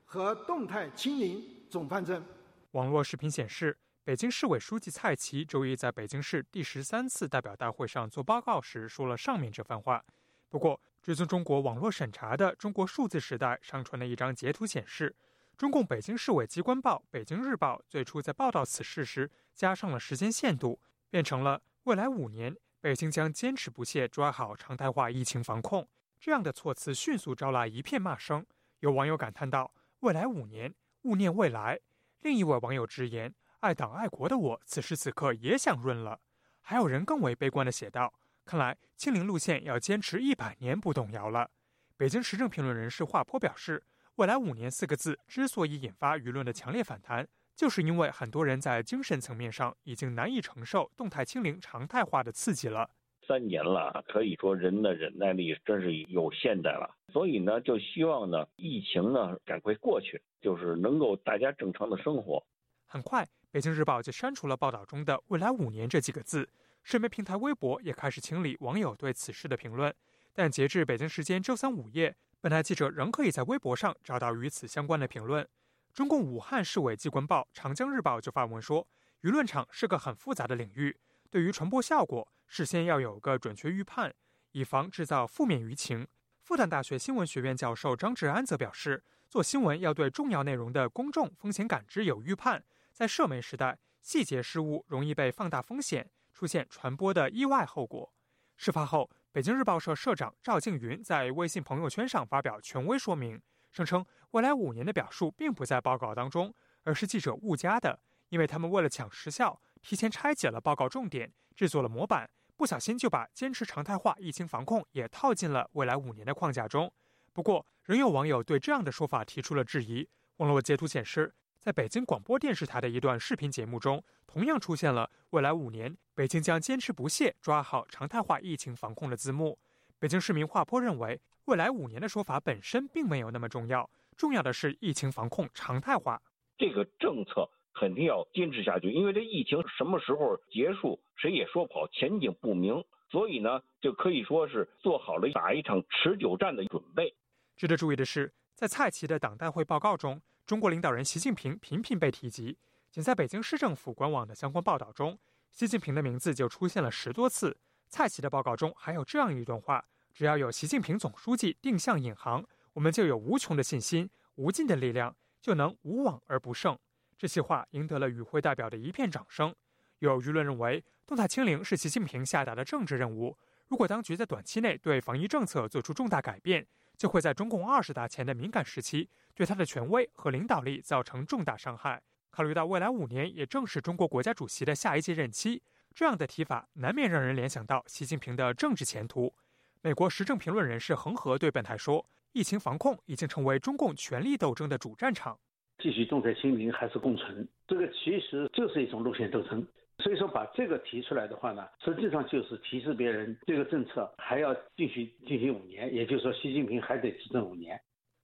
[0.06, 2.24] 和动态清零总方针。
[2.70, 3.76] 网络视频显示。
[4.04, 10.04] 北京市委书记蔡奇周一在北京市第十三次代表大会上做报告时说了上面这番话。
[10.48, 15.14] 不过，追踪中国网络审查的中国数字时代上传的一张截图显示，
[15.56, 25.88] 中共北京市委机关报《北京日报》最初在报道此事时加上了时间限度，变成了未来五年北京将坚持不懈抓好常态化疫情防控。
[26.18, 28.44] 这样的措辞迅速招来一片骂声。
[28.80, 31.78] 有网友感叹道：“未来五年，勿念未来。”
[32.22, 33.32] 另一位网友直言。
[33.62, 36.18] 爱党爱国的我，此时此刻也想润了。
[36.62, 38.12] 还有人更为悲观的写道
[38.44, 41.48] ：“看来清零路线要坚持一百年不动摇了。”
[41.96, 43.80] 北京时政评论人士华坡表示
[44.16, 52.90] ：“未来五年四个字之所以引发舆论的强烈反弹，就是因为很多人在精神层面上已经难以承受动态清零常态化的刺激了。
[53.28, 56.96] 三年了，可以说人的忍耐力真是有限的了。
[57.12, 62.44] 所以呢，就希望呢，疫情呢赶快过去，就是能够大家正常的生活。
[62.86, 63.24] 很快。
[63.52, 66.48] 北京日报就删除了报道中的“未来五年”这几个字，
[66.82, 69.94] 社媒平台微博也开始清理网友对此事的评论。
[70.32, 75.46] 但截至北京时间周三午夜，本台记者仍可以在微博上找到与此相关的评论。
[75.92, 78.88] 中共武汉市委机关报《长江日报》就发文说
[79.20, 80.96] ：“舆论场是个很复杂的领域，
[81.28, 84.14] 对于传播效果，事先要有个准确预判，
[84.52, 86.08] 以防制造负面舆情。”
[86.40, 92.64] 复旦大学新闻学院教授张志安则表示：“做新闻要对重要内容的公众风险感知有预判。”
[93.02, 98.14] 在社媒时代，细节失误容易被放大风险，出现传播的意外后果。
[98.56, 116.92] 事发后，北京日报社社长赵静云在微信朋友圈上发表权威说明，声称未来五年的表述并不在报告当中，而是记者误加的，因为他们为了抢时效，提前拆解了报告重点，制作了模板，不小心就把坚持常态化疫情防控也套进了未来五年的框架中。
[117.32, 120.08] 不过，仍有网友对这样的说法提出了质疑。
[120.36, 121.34] 网络截图显示。
[121.62, 129.56] 在北京广播电视台的一段视频节目中，同样出现了“未来五年，北京将坚持不懈抓好常态化疫情防控”的字幕。
[130.00, 136.20] 北京市民华波认为，“未来五年”的说法本身并没有那么重要，重要的是疫情防控常态化。
[136.58, 142.84] 这个政策肯定要坚持下去，因为这疫情什么时候结束，谁也说不好，前景不明。
[143.08, 147.14] 所以呢，就可以说是做好了打一场持久战的准备。
[147.56, 150.20] 值得注意的是，在蔡奇的党代会报告中。
[150.44, 152.58] 中国领导人习近平频频被提及，
[152.90, 155.16] 仅在北京市政府官网的相关报道中，
[155.52, 157.56] 习近平的名字就出现了十多次。
[157.88, 166.76] 蔡奇的报告中还有这样一段话：“只要有习近平总书记定向引航，我们就有无穷的信心、无尽的力量，就能无往而不胜。”
[167.16, 169.54] 这些话赢得了与会代表的一片掌声。
[170.00, 173.38] 有舆论认为，动态清零是习近平下达的政治任务。
[173.68, 179.08] 如果当局在短期内对防疫政策做出重大改变，就会在中共二十大前的敏感时期。
[179.34, 182.02] 对他的权威和领导力造成重大伤害。
[182.30, 185.62] 考虑到未来五年也正是中国国家主席的下一届任期，
[185.94, 189.34] 这样的提法难免让人联想到习近平的政治前途。
[189.82, 195.38] 美国时政评论人士恒河对本台说：“疫情防控已经成为中共权力斗争的主战场，
[195.78, 199.66] 继续动态清零还是共存，这个其实就是一种路线斗争。
[199.98, 207.78] 所以说，把这个提出来的话呢，实际上就是提示别人，这个政策还要继续进行五年，也就是说，习近平还得执政五年。”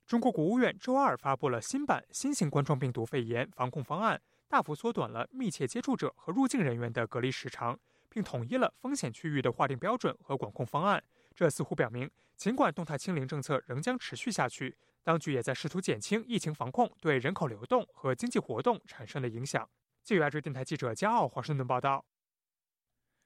[0.09, 4.19] 中国国务院周二发布了新版新型冠状病毒肺炎防控方案，
[4.49, 11.05] 大幅缩短了密切接触者和入境人员的隔离时长，并统一了风险区域的划定标准和管控方案。
[11.35, 19.69] 这似乎表明，尽管动态清零政策仍将持续下去，当局也在试图减轻疫情防控对人口流动和经济活动产生的影响。
[20.03, 22.03] 据亚洲电台记者加奥华盛顿报道，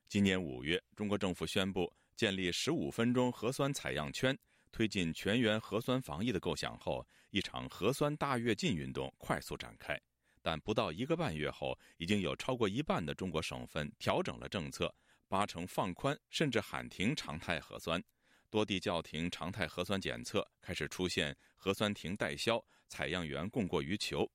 [0.09, 4.37] 今年五月，中国政府宣布建立十五分钟核酸采样圈。
[4.73, 9.97] 推进全员核酸防疫的构想后，一场核酸大跃进运动快速展开。
[10.41, 14.93] 但不到一个半月后，已经有超过一半的中国省份调整了政策，
[15.29, 18.03] 八成放宽，甚至喊停常态核酸。
[18.51, 24.29] 多地叫停常态核酸检测，开始出现核酸亭代销、采样员供过于求。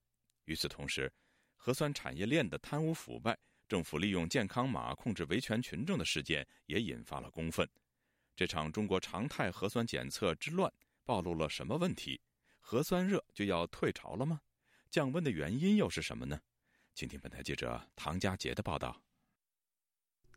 [0.45, 1.11] 与此同时，
[1.55, 7.67] 核酸产业链的贪污腐败、政府利用健康码控制维权群众的事件也引发了公愤。
[8.37, 10.71] 这场中国常态核酸检测之乱
[11.03, 12.21] 暴露了什么问题？
[12.61, 14.39] 核酸热就要退潮了吗？
[14.91, 16.39] 降温的原因又是什么呢？
[16.93, 19.01] 请听本台记者唐佳杰的报道。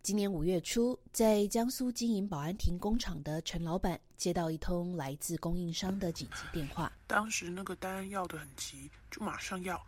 [0.01, 6.91] 今年五月初，在江苏经营保安亭工厂的陈老板接到一通来自供应商的紧急电话。
[7.07, 9.79] 当时那个单要的很急，就马上要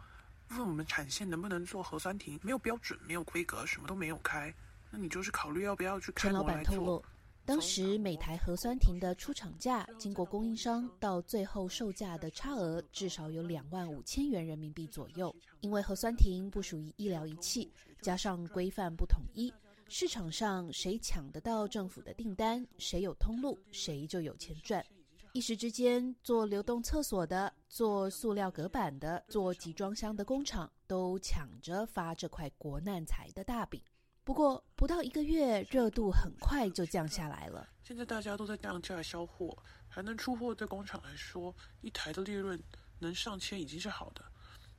[0.50, 4.54] 问我们产线能不能做核酸亭，没有标准，没有规格，什么都没有开。
[4.90, 7.02] 那你就是考虑要不要去开老板透露。
[7.44, 15.34] 当时每台核酸亭的出厂价，经过供应商到最后售价的差额，至少有两万五千元人民币左右。
[15.60, 17.68] 因为核酸亭不属于医疗仪器，
[18.00, 19.52] 加上规范不统一，
[19.88, 24.84] 市场上谁抢得到政府的订单，谁有通路，谁就有钱赚。
[25.32, 33.82] 一时之间，做流动厕所的、做塑料隔板的、做集装箱的工厂，都抢着发这块国难财的大饼。
[34.24, 37.68] 不过不到一个月，热度很快就降下来了。
[37.82, 39.56] 现在大家都在降价销货，
[39.88, 42.60] 还能出货，对工厂来说，一台的利润
[43.00, 44.24] 能上千已经是好的。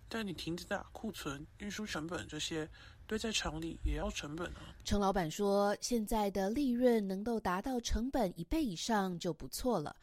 [0.08, 2.70] 但你亭子大、库存、运输成本这些
[3.06, 4.74] 堆在厂里也要成本啊。
[4.86, 9.96] 程老板说，现在的利润能够达到成本一倍以上就不错了。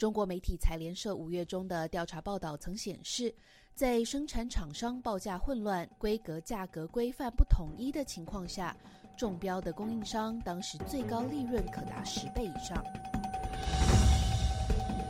[0.00, 3.34] 中国媒体财联社五月中的调查报道曾显示。
[3.74, 8.74] 在生产厂商报价混乱、规格价格规范不统一的情况下，
[9.14, 12.82] 中标的供应商当时最高利润可达十倍以上。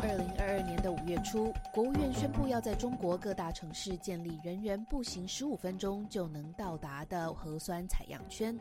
[0.03, 8.59] 二零二二年的五月初，国务院宣布要在中国各大城市建立人人步行十五分钟就能到达的核酸采样圈，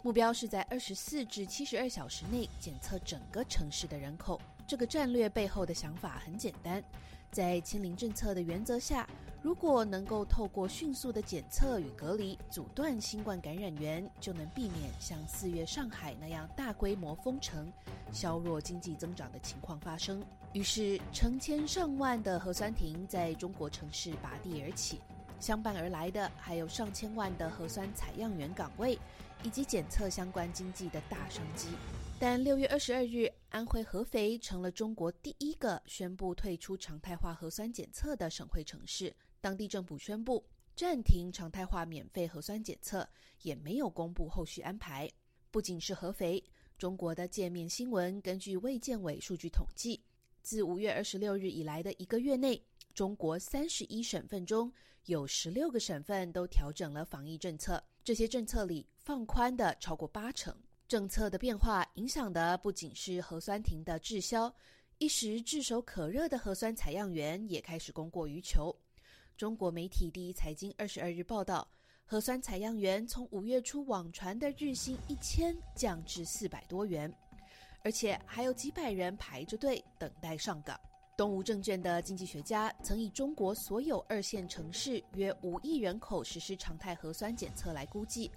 [0.00, 4.40] 目标是在二十四至七十二小时内检测整个城市的人口。
[4.66, 6.82] 这个战略背后的想法很简单，
[7.30, 9.06] 在清零政策的原则下。
[9.42, 17.70] 如果能够透过迅速的检测与隔离阻断新冠感染源，就能避免像四月上海那样大规模封城、
[18.12, 20.24] 削弱经济增长的情况发生。
[20.52, 25.00] 于是，成千上万的核酸亭在中国城市拔地而起，
[25.40, 28.96] 相伴而来的还有上千万的核酸采样员岗位，
[29.42, 31.66] 以及检测相关经济的大商机。
[32.20, 39.14] 但六月二十二日，安徽合肥成了中国第一个宣布退出常态化核酸检测的省会城市。
[39.42, 40.42] 当地政府宣布
[40.74, 43.06] 暂停常态化免费核酸检测，
[43.42, 45.10] 也没有公布后续安排。
[45.50, 46.42] 不仅是合肥，
[46.78, 50.02] 中国的界面新闻根据卫健委数据统计，
[50.40, 52.64] 自五月二十六日以来的一个月内。
[52.94, 54.72] 中国三十一省份中
[55.04, 60.56] 有十六个省份都调整了防疫政策，这些政策里放宽的超过八成。
[60.92, 64.54] 政策的变化影响的不仅是核酸亭的滞销，
[64.98, 68.76] 一时炙手可热的核酸采样员也开始供过于求。
[69.34, 71.66] 中国媒体第一财经二十二日报道，
[72.04, 77.10] 核酸采样员从五月初网传的日薪一千降至四百多元，
[77.82, 80.78] 而且还有几百人排着队等待上岗。
[81.16, 88.30] 东吴证券的经济学家曾以中国所有二线城市约五亿人口实施常态核酸检测来估计，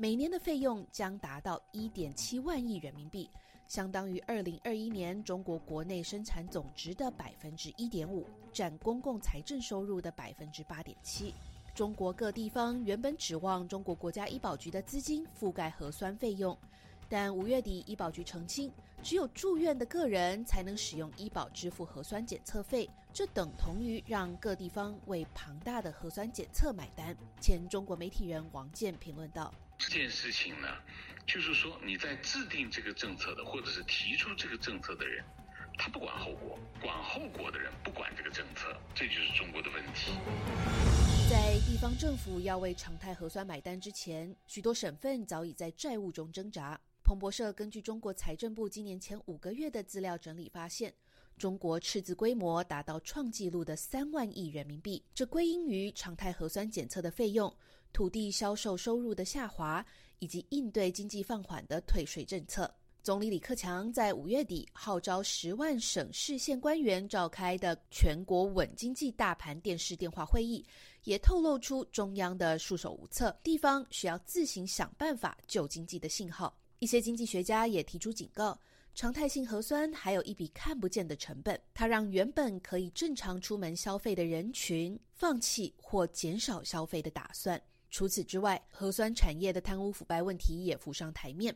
[0.00, 3.28] 每年的费用将达到一点七万亿人民币，
[3.68, 11.34] 相当于二零二一年中国国内生产总值的百分之一点五，占公共财政收入的百分之八点七。
[11.74, 16.56] 中国各地方原本指望中国国家医保局的资金覆盖核酸费用。
[17.06, 18.72] 但五月底，医保局澄清，
[19.02, 27.14] 只有住院的个人才能使用医保支付核酸检测费，这等同于让各地方为庞大的核酸检测买单。
[27.38, 30.68] 前中国媒体人王健评论道：“这件事情呢，
[31.26, 35.24] 就是说你在制定这个政策的，或者是提出这个政策的人，
[35.78, 40.12] 他不管后果；管后果的人不管这个政策，这就是中国的问题。”
[41.30, 46.78] 在地方政府要为常态核酸买单之前，许多省份早已在债务中挣扎。
[47.02, 50.92] 彭博社根据中国财政部今年前五个月的资料整理发现，
[51.38, 55.02] 中国赤字规模达到创纪录的三万亿人民币。
[55.14, 57.56] 这归因于常态核酸检测的费用、
[57.92, 59.84] 土地销售收入的下滑，
[60.18, 62.72] 以及应对经济放缓的退税政策。
[63.02, 70.62] 总理李克强在五月底号召十万省市县官员召开的全国稳经济大盘电视电话会议，
[71.04, 76.54] 也透露出中央的束手无策，地方需要自行想办法救经济的信号。
[76.78, 78.58] 一些经济学家也提出警告：
[78.94, 87.60] 常态性核酸还有一笔看不见的成本，它让原本可以正常出门消费的人群放弃或减少消费的打算。
[87.90, 91.54] 除此之外，核酸产业的贪污腐败问题也浮上台面。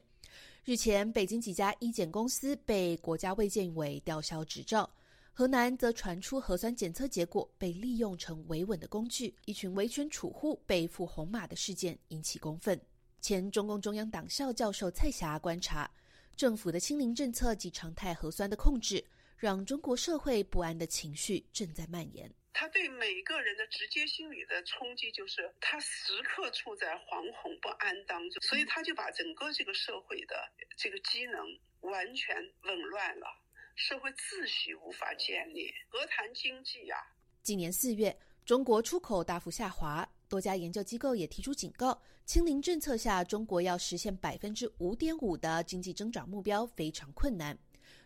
[0.65, 4.89] 日前，北京几家医检公司被国家卫健委吊销执照，
[5.33, 12.81] 河南则传出核酸检测结果被利用成维稳的工具，一群维权储户被付红码的事件引起公愤。
[13.21, 15.91] 前中共中央党校教授蔡霞观察，
[16.37, 19.05] 政府的清零政策及常态核酸的控制，
[19.37, 22.31] 让中国社会不安的情绪正在蔓延。
[22.55, 30.37] 他对每个人的直接心理的冲击，就是他时刻处在惶恐不安当中，所以他就把整个这个社会的
[30.77, 31.45] 这个机能
[31.81, 33.27] 完全紊乱了，
[33.75, 36.97] 社会秩序无法建立，何谈经济呀？
[37.43, 40.09] 今年四月，中国出口大幅下滑。
[40.27, 47.59] 多家研究机构也提出警告：清零政策下，中国要实现百分之五点五的经济增长目标非常困难。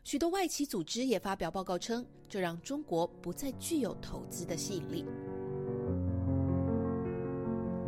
[0.09, 5.05] 许多外企组织也发表报告称，这让中国不再具有投资的吸引力。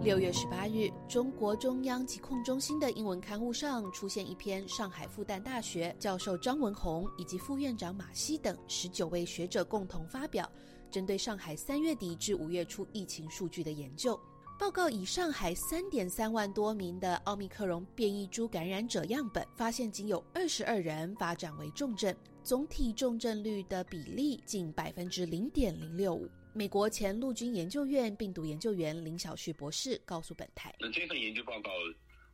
[0.02, 10.46] 六月十八日，中国中央疾控中心的英文刊物上出现一篇上海复旦大学教授张文宏以及副院长马西等十九位学者共同发表
[10.90, 14.20] 针对上海三月底至五月初疫情数据的研究。
[14.60, 26.28] 报告以上海三点三万多名的奥密克戎变异株感染者样本，发现仅有二十二人发展为重症，总体重症率的比例近百分之零点零六五。
[26.52, 31.70] 美国前陆军研究院病毒研究员林小旭博士告诉本台：“那这份研究报告，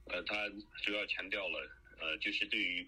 [0.06, 0.34] 呃，它
[0.84, 1.60] 主要强调了，
[2.00, 2.84] 呃，就是对于。”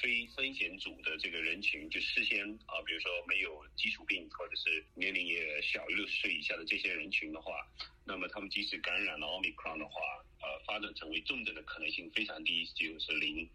[0.00, 7.66] 非风险组的这个人群，就事先啊，比如说没有基础病或者是年龄也小于六十岁以下的这些人群的话，
[8.04, 10.00] 那么他们即使感染了奥密克戎的话，
[10.42, 13.48] 呃，发展成为重症的可能性非常低，就是零。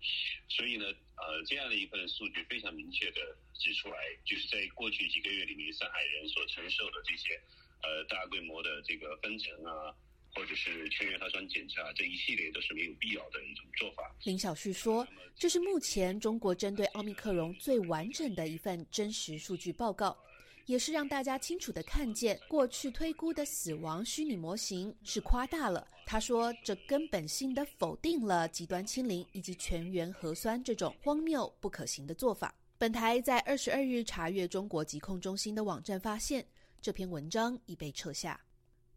[0.49, 0.85] 所以呢，
[1.17, 7.39] 呃，这样的一份数据非常明确的指出来，就是在过去几个月里面，上海人所承受的这些
[7.83, 9.95] 呃大规模的这个分层啊。
[10.33, 14.13] 或者是全员核酸检查这一系列都是没有必要的一种做法。
[14.23, 20.17] 林小旭说：“这是目前中国针对奥密克戎最完整的一份真实数据报告，
[20.65, 36.43] 也是让大家清楚的看见过去推估的死亡虚拟模型是夸大了。”他说：“这根本性的否定了极端清零以及全员核酸这种荒谬不可行的做法。”本台在二十二日查阅中国疾控中心的网站，发现
[36.81, 38.41] 这篇文章已被撤下。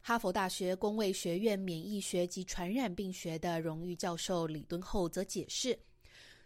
[0.07, 5.79] 哈佛大学公卫学院免疫学及传染病学的荣誉教授李敦厚则解释，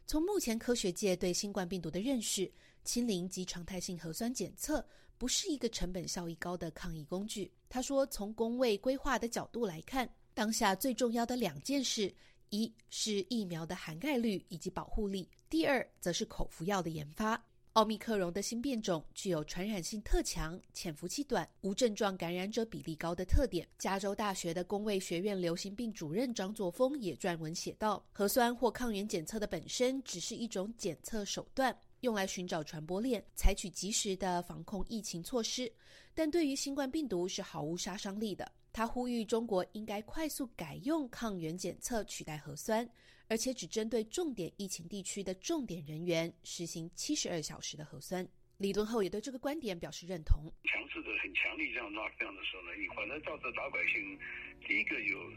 [0.07, 2.49] 从目前科学界对新冠病毒的认识，
[2.85, 4.87] 清零及常态性核酸检测
[5.19, 7.51] 不是一个成本效益高的抗疫工具。
[7.69, 12.15] 他说，从公卫规划的角度来看，当下最重要的两件事，
[12.51, 17.48] 一是疫苗的涵盖率以及保护力，第二则是口服药的研发。
[17.79, 23.69] 奥密克戎的新变种具有传染性特强、潜伏期短、无症状感染者比例高的特点。
[23.79, 35.73] 加州大学的公卫学院流行病主任张作峰也撰文写道：“核酸或抗原检测的本身只是一种检测手段，用来寻找传播链，采取及时的防控疫情措施，
[36.17, 42.89] 但对于新冠病毒是毫无杀伤力的。”他呼吁中国应该快速改用抗原检测取代核酸。
[43.29, 48.27] 而且只针对重点疫情地区的重点人员实行七十二小时的核酸。
[48.57, 50.43] 李敦厚也对这个观点表示认同。
[50.65, 54.19] 强制的、很强力这样拉这样的时候呢，你反正造成老百姓
[54.67, 55.31] 第一个有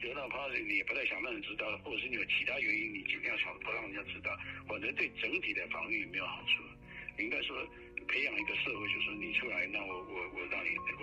[0.00, 4.30] 得到怕你也不太想让人知道，或者是你有其他原因，你尽量想不让人家知道，
[4.66, 6.62] 反正对整体的防御没有好处。
[7.18, 7.56] 应该说。
[8.08, 11.02] 培养一个社会，就是你出来，那我我我让你能够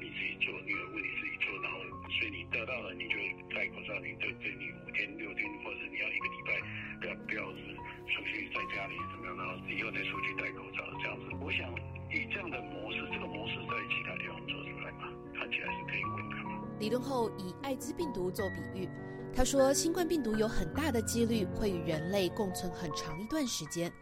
[0.00, 1.78] 你自己做，你有问题自己做，然后
[2.08, 3.14] 所以你得到了，你就
[3.54, 6.50] 戴口罩，你对对你五天六天，或者你要一个礼拜，
[7.00, 7.60] 不要不要是
[8.10, 11.24] 出去在家里怎么样，然后以后再出去戴口罩这样子。
[11.40, 11.70] 我想
[12.10, 16.36] 以这样的模式，这个模式在其他地方做出来嘛，看起来是可以混的。
[16.80, 18.88] 李敦厚以艾滋病毒做比喻，
[19.34, 23.92] 他说新冠病毒有很大的几率会与人类共存很长一段时间。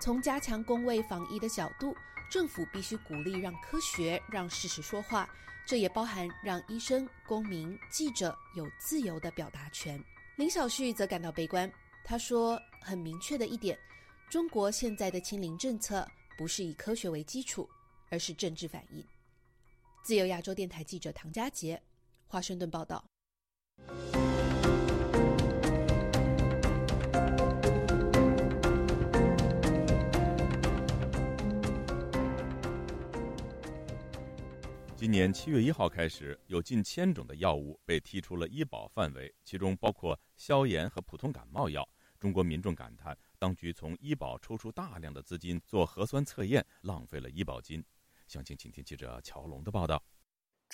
[0.00, 1.96] 从加强公卫防疫的角度，
[2.30, 5.28] 政府必须鼓励让科学、让事实说话，
[5.64, 10.02] 这也包含让医生、公民、记者有自由的表达权。
[10.36, 11.70] 林小旭则感到悲观，
[12.04, 13.78] 他说：“很明确的一点，
[14.28, 17.68] 中国现在的清零政策不是以科学为基础，
[18.10, 19.02] 而是政治反应。”
[20.02, 21.80] 自由亚洲电台记者唐佳杰，
[22.26, 23.02] 华盛顿报道。
[35.04, 41.86] 今年七月一号开始，有近千种的药物被踢出了医保范围，其中包括消炎和普通感冒药。
[42.18, 47.84] 中国民众感叹，当局从医保抽出大量的资金做核酸测验，浪费了医保金。
[48.26, 50.02] 详情，请听记者乔龙的报道。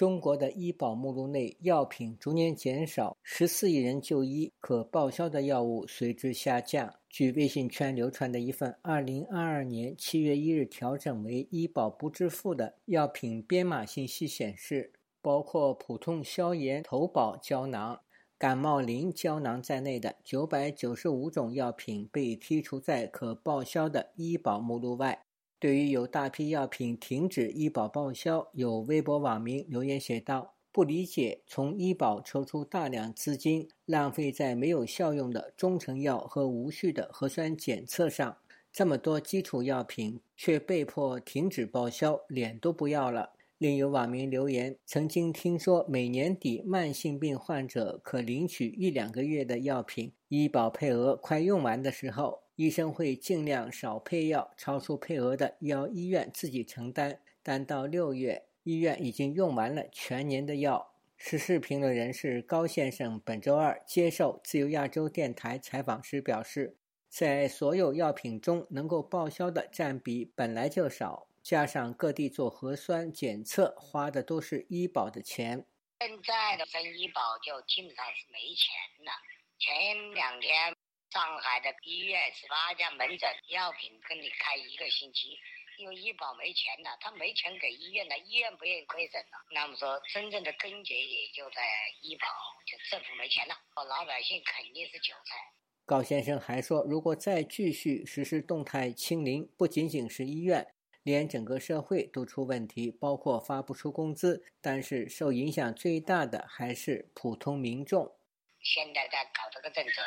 [0.01, 6.95] 中国的医保目录内药品逐年减少，十四亿人就医，可报销的药物随之下降。
[7.11, 14.91] 据微信圈流传的一份二零二二年七月一日调整为医保不支付的药品编码信息显示，
[15.21, 18.01] 包括普通消炎头孢胶囊、
[18.39, 25.27] 感冒灵胶囊在内的九百九十五种药品被剔除在可报销的医保目录外。
[25.61, 38.39] 对于有大批药品停止医保报销，有微博网民留言写道：“不理解，从医保抽出大量资金，浪费在没有效用的中成药和无序的核酸检测上。
[38.73, 57.19] 这么多基础药品却被迫停止报销，脸都不要了。”另有网民留言：“曾经听说每年底慢性病患者可领取一两个月的药品，医保配额快用完的时候。”医生会尽量少配药，超出配额的要医院自己承担。
[57.43, 60.93] 但到六月，医院已经用完了全年的药。
[61.17, 66.77] 时事评论人士高先生本周二接受自由亚洲电台采访时表示，
[67.09, 75.65] 在所有药品中，能够报销的占比本来就少，加上各地做核酸检测花的都是医保的钱。
[76.01, 79.13] 现在的分医保就基本上是没钱了。
[79.59, 80.77] 前两天。
[81.13, 85.37] 上海的医院十八家门诊，药品跟你开一个星期，
[85.77, 89.45] 因为医保没钱了，他没钱给医院了，医院不愿意亏损了。
[89.53, 91.63] 那么说，真正的根结也就在
[92.03, 92.29] 医保，
[92.65, 93.55] 就政府没钱了，
[93.89, 95.51] 老百姓肯定是韭菜。
[95.85, 104.45] 高先生还说，如果再继续实施动态清零，不仅仅是医院，连整个社会都出问题，包括发不出工资。
[104.61, 108.15] 但是受影响最大的还是普通民众。
[108.63, 110.03] 现在在搞这个政策，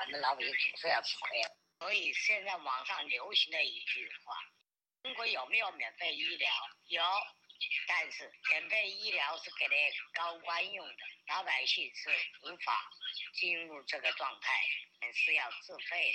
[0.00, 1.42] 我们老百姓总是要吃亏。
[1.78, 4.34] 所以现在网上流行的一句话：
[5.02, 6.48] 中国有没有免费医疗？
[6.88, 7.02] 有，
[7.88, 9.74] 但是免费医疗是给的
[10.12, 10.94] 高官用的，
[11.28, 12.10] 老百姓是
[12.44, 12.72] 无法
[13.34, 14.60] 进入这个状态，
[15.12, 16.12] 是要自费。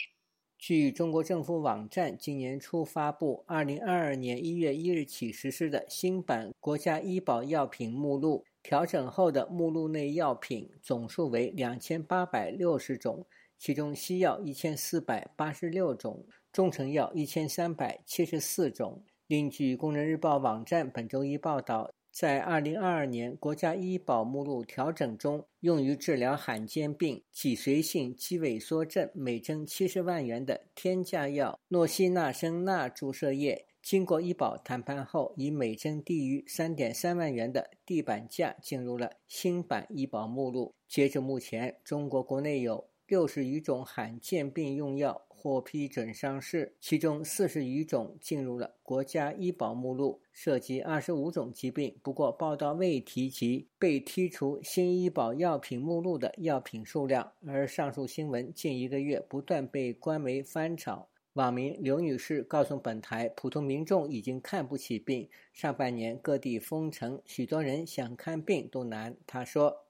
[0.57, 8.45] 据中国政府网站今年初发布，二零二二年一月一日起实施的新版国家医保药品目录。
[8.65, 13.23] 调整后的目录内药品总数为两千八百六十种，
[13.59, 19.03] 其中西药一千四百八十六种，中成药一千三百七十四种。
[19.27, 40.73] 另据工人日报网站本周一报道，在二零二二年国家医保目录调整中，用于治疗罕见病脊髓性肌萎缩症每针七十万元的天价药诺西那生钠注射液，经过医保谈判后，以每针低于三点三万元的地板价进入了新版医保目录。
[40.87, 45.21] 截至目前，中国国内有六十余种罕见病用药。
[45.29, 51.95] 获批准上市，其中四十余种进入了国家医保目录，涉及二十五种疾病。
[52.01, 57.33] 不过，报道未提及被剔除新医保药品目录的药品数量。
[57.45, 61.07] 而上述新闻近一个月不断被官媒翻炒。
[61.35, 65.29] 网民刘女士告诉本台，普通民众已经看不起病。
[65.51, 69.17] 上半年各地封城，许多人想看病都难。
[69.27, 69.85] 她说：“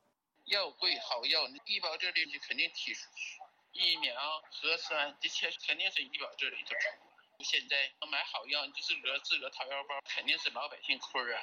[0.46, 3.38] 药贵好药，医保这里你肯定提出去。”
[3.74, 4.12] 疫苗
[4.50, 7.05] 核酸这些肯定是医保这里头出。
[7.44, 11.42] 现在要买好药，就是个自个掏腰包，肯定是老百姓亏啊。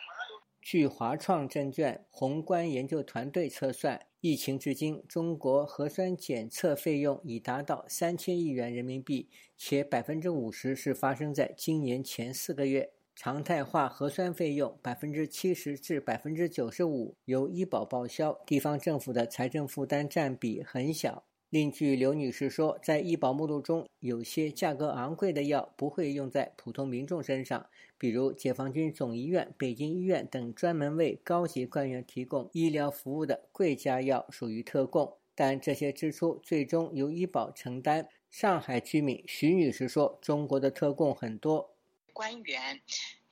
[0.61, 12.93] 据华创证券宏观研究团队测算，疫情至今，中国核酸检测费用已达到三千亿元人民币，且百分之五十是发生在今年前四个月。
[13.14, 21.24] 常态化核酸费用百分之七十至百分之九十五由医保报销，地方政府的财政负担占比很小。
[21.53, 27.66] 另据刘女士说，在医保目录中，有些价格昂贵的药不会用在普通民众身上，
[27.98, 38.09] 比如解放军总医院、北京医院等专门为高级官员提供医疗服务的贵价药属于特供，但这些支出最终由医保承担。
[38.30, 41.74] 上海居民徐女士说：“中国的特供很多，
[42.14, 42.80] 官员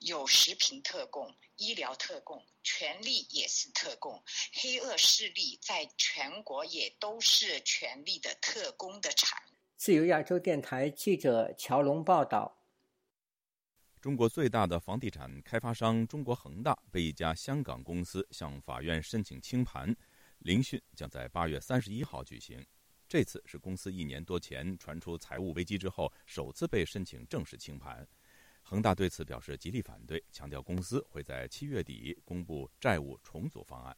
[0.01, 4.25] 有食品特供。”医疗特供，权力也是特供，
[4.55, 9.57] 黑恶势力在全国也都是权力的特供的产物。
[9.77, 12.65] 自由亚洲电台记者乔龙报道：
[14.01, 19.95] 中国最大的房地产开发商中国恒大被一家香港公司向法院申请清盘，
[20.39, 22.67] 聆讯将在八月三十一号举行。
[23.07, 28.09] 这次是公司一年多前传出财务危机之后首次被申请正式清盘。
[28.71, 33.97] 恒大对此表示极力反对，强调公司会在七月底公布债务重组方案。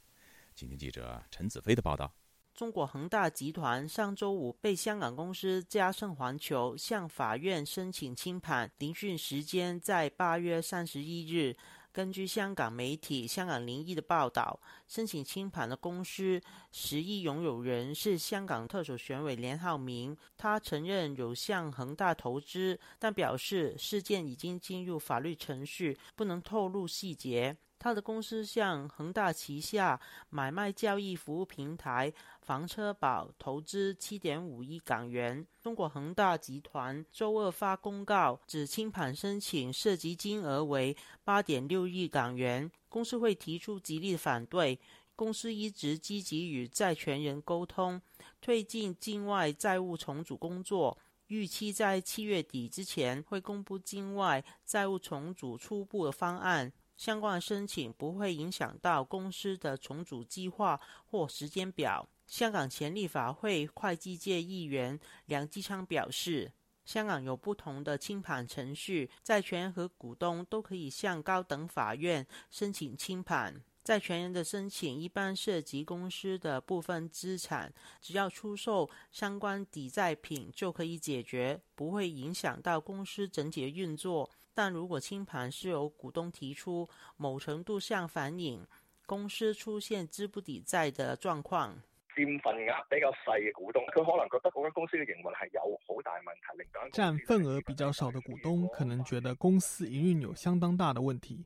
[0.55, 2.11] 请听记者陈子飞的报道：
[2.55, 11.55] 中国恒大集团上周五被香港公司嘉盛环球向法院申请清盘，聆讯时间在八月三十一日。
[11.93, 16.41] 根据香港媒体《香港零一》的报道，申请清盘的公司
[16.71, 20.17] 十亿拥有人是香港特首选委连浩明。
[20.39, 27.55] 他承认有向恒大投资，但表示事件已经进入法律程序，不能透露细节。
[27.83, 35.45] 他的公司向恒大旗下买卖交易服务平台房车宝投资七点五亿港元。
[35.61, 44.79] 中国恒大集团周二发公告，指清盘申请涉及金额为八点六亿港元，公司会提出极力反对。
[45.17, 48.01] 公司一直积极与债权人沟通，
[48.41, 56.73] 推进境外债务重组工作，预期在七月底之前会公布境外债务重组初步的方案。
[57.03, 60.81] 相关申请不会影响到公司的重组计划
[61.11, 62.09] 或时间表。
[62.29, 66.53] 香港前立法会会计界议员梁继昌表示，
[66.85, 73.61] 香港有不同的清盘程序，债权和股东都可以向高等法院申请清盘。
[73.83, 84.31] 债权人的申请一般涉及公司的部分资产，只要出售相关抵债品就可以解决，不会影响到公司整体的运作。
[84.55, 88.67] 但如果清盘是由股东提出，某程度上反映
[89.07, 91.81] 公司出现资不抵债的状况。
[92.15, 101.43] 占份额比较细嘅股东，佢可能觉得嗰間公司嘅营运系有好大问题，令到佔份额比较少的股东可能觉得公司营运有相当大的问题，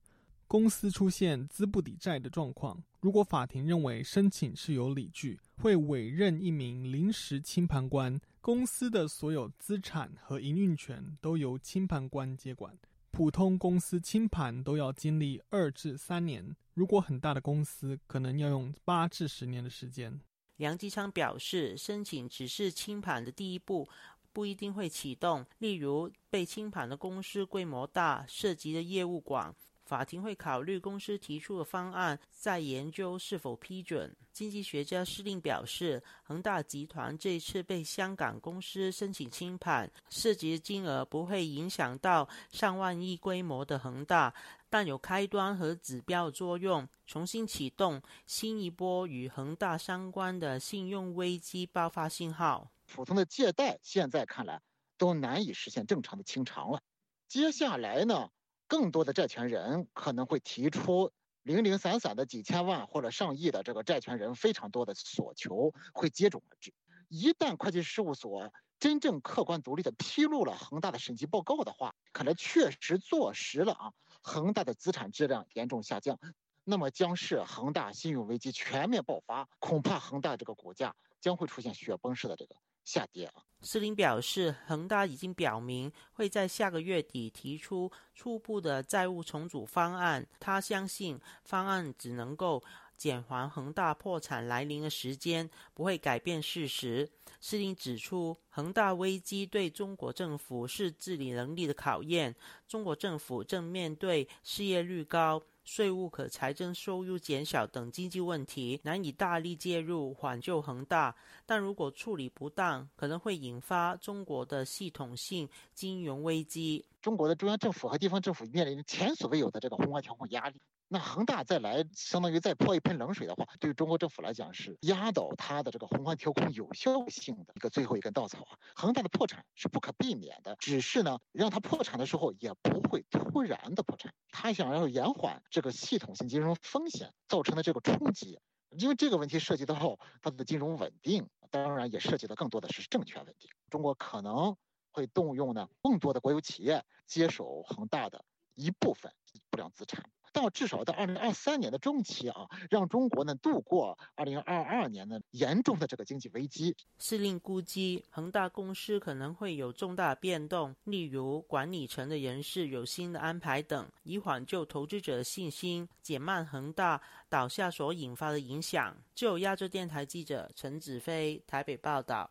[0.48, 2.82] 公司出现资不抵债的状况。
[3.00, 12.76] 如果法庭认为申请是有理据，会委任一名临时清盘官，公司的所有资产和营运权都由清盘官接管。
[13.16, 20.20] 普通公司清盘都要经历二至三年，如果很大的公司，可能要用八至十年的时间。
[20.56, 23.88] 梁继昌表示，申请只是清盘的第一步，
[24.34, 25.46] 不一定会启动。
[25.60, 29.56] 例如，被清盘的公司规模大，涉及的业务广。
[29.87, 34.14] 法庭会考虑公司提出的方案，再研究是否批准。
[34.32, 44.34] 经济学家施令表示，恒大集团这次被香港公司申请清盘，涉及金额不会影响到上万亿规模的恒大，
[44.68, 52.70] 但有开端和指标作用，重新启动新一波与恒大相关的信用危机爆发信号。
[52.87, 54.61] 普通的借贷现在看来
[54.99, 56.80] 都难以实现正常的清偿了，
[57.28, 58.28] 接下来呢？
[58.68, 61.12] 更多的债权人可能会提出
[61.42, 66.72] 零零散散的几千万或者上亿的这个债权人非常多的索求会接踵而至。
[67.08, 73.92] 一旦会计事务所真正客观独立的披露了恒大的审计报告的话，可能确实坐实了啊，
[74.22, 76.18] 恒大的资产质量严重下降，
[76.64, 82.56] 那么将是恒大信用危机全面爆发，恐怕恒大这个股价将会出现雪崩式的这个
[82.87, 83.43] 下跌啊。
[83.61, 92.62] 斯林表示，恒大已经表明会在下个月底提出初步的债务重组方案，他相信方案只能够。
[92.97, 97.09] 减缓恒大破产来临的时间不会改变事实。
[97.40, 102.34] 司令指出，恒大危机对中国政府是治理能力的考验。
[102.66, 111.14] 中国政府正面对失业率高、税务可财政收入减少等经济问题，难以大力介入挽救恒大。
[111.44, 116.84] 但如果处理不当，可能会引发中国的系统性金融危机。
[117.01, 120.57] 中国的中央政府和地方政府面临前所未有的这个宏观调控压力。
[120.89, 128.59] 那恒大再来，相当于再泼一盆冷水的话，对于中国政府来讲是压倒它的这个宏观调控有效性的一个最后一根稻草啊。
[128.76, 134.14] 恒大的破产是不可避免的，只是呢，让它破产的时候也不会突然的破产。
[134.30, 138.39] 他想要延缓这个系统性金融风险造成的这个冲击，
[138.70, 143.51] 因为这个问题涉及到它的金融稳定，当然也涉及到更多的是政权稳定。
[143.70, 144.57] 中国可能
[144.93, 148.24] 会动用呢更多的国有企业接手恒大的
[148.55, 149.12] 一部分
[149.51, 150.09] 不良资产。
[150.37, 156.76] 到至少到二零二三年的中期啊，让中国呢度过二零二二年的严重的这个经济危机。
[156.99, 168.95] 司令估计，恒大公司可能会有重大变动，例如管理层的人事有新的安排等，以挽救投资者的信心，减慢恒大倒下所引发的影响。
[169.14, 172.30] 就亚洲电台记者陈子飞台北报道。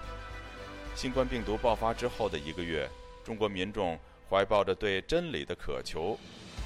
[0.93, 2.87] 新冠病毒爆发之后的一个月，
[3.23, 3.97] 中国民众
[4.29, 6.17] 怀抱着对真理的渴求，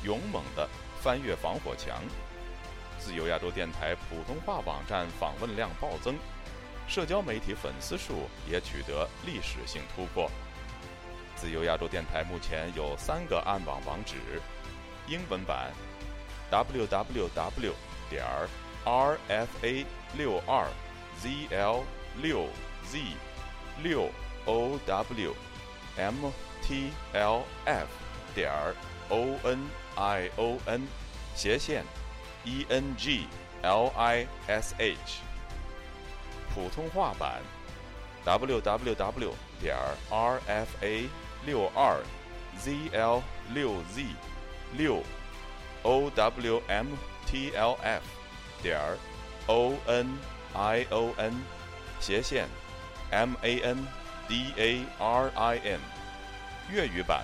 [0.03, 0.67] 勇猛地
[0.99, 2.01] 翻越防火墙。
[2.99, 6.15] 自由亚洲电台普通话网站访问量暴增，
[6.87, 10.29] 社交媒体粉丝数也取得历史性突破。
[11.35, 14.15] 自由亚洲电台目前有三个暗网网址：
[15.07, 15.71] 英文版
[16.51, 17.73] www
[18.09, 18.25] 点
[18.85, 19.85] rfa
[20.17, 20.67] 六二
[21.21, 21.83] zl
[22.21, 22.47] 六
[22.89, 22.99] z
[23.81, 24.09] 六
[24.45, 25.33] o w
[25.97, 27.87] m t l f
[28.33, 28.51] 点
[29.09, 30.87] o n i o n
[31.35, 31.83] 斜线
[32.43, 33.27] e n g
[33.61, 35.21] l i s h
[36.53, 37.41] 普通话版
[38.23, 39.75] w w w 点
[40.09, 41.09] r f a
[41.45, 41.97] 六二
[42.57, 43.21] z l
[43.53, 44.05] 六 z
[44.77, 45.03] 六
[45.83, 46.87] o w m
[47.25, 48.01] t l f
[48.61, 48.79] 点
[49.47, 50.17] o n
[50.53, 51.33] i o n
[51.99, 52.47] 斜线
[53.15, 53.87] M A N
[54.27, 55.79] D A R I N，
[56.69, 57.23] 粤语版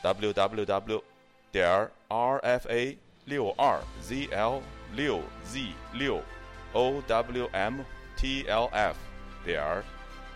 [0.00, 1.04] ，W W W
[1.52, 4.62] 点 R F A 六二 Z L
[4.94, 6.22] 六 Z 六
[6.72, 7.80] O W M
[8.16, 8.96] T L F
[9.44, 9.84] 点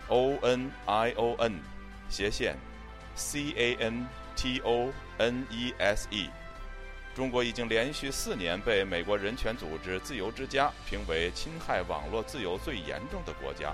[0.09, 1.59] O N I O N
[2.07, 2.55] 斜线
[3.15, 6.29] C A N T O N E S E。
[7.15, 13.73] 中国已经连续四年被美国人权组织自由之家评为侵害网络自由最严重的国家。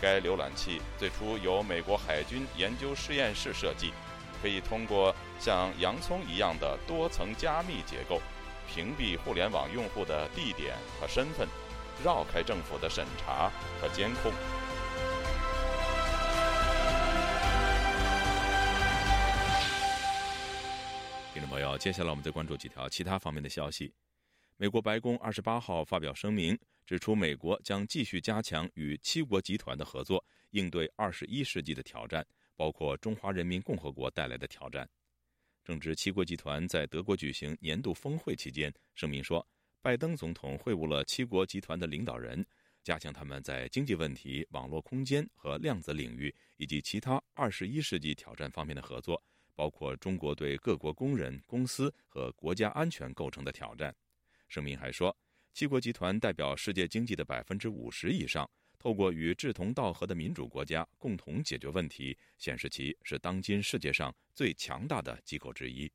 [0.00, 3.92] 该浏览器最初由美国海军研究实验室设计，
[4.42, 8.20] 可以通过像洋葱一样的多层加密结构，
[8.68, 11.48] 屏蔽互联网用户的地点和身份，
[12.04, 14.30] 绕开政府的审查和监控。
[21.32, 23.92] 听众朋友，接下来我们再关注几条其他方面的消息。
[24.58, 26.58] 美国白宫二十八号发表声明。
[26.86, 32.24] 指出，美国将继续加强与七国集团的合作，应对二十一世纪的挑战，
[32.54, 34.88] 包括中华人民共和国带来的挑战。
[35.64, 39.44] 正值七国集团在德国举行年度峰会期间，声明说，
[39.82, 42.46] 拜登总统会晤了七国集团的领导人，
[42.84, 49.20] 加强他们在经济问题、网络空间和量子领域以及其他二十一世纪挑战方面的合作，
[49.56, 53.92] 包括中国对各国工人、公司和国家安全构成的挑战。
[54.46, 55.14] 声明还说，
[55.56, 58.46] 七国集团代表世界经济的百分之五十以上。
[58.78, 65.90] 透过与志同道合的民主国家共同解决问题，显示其是当今世界上最强大的机构之一。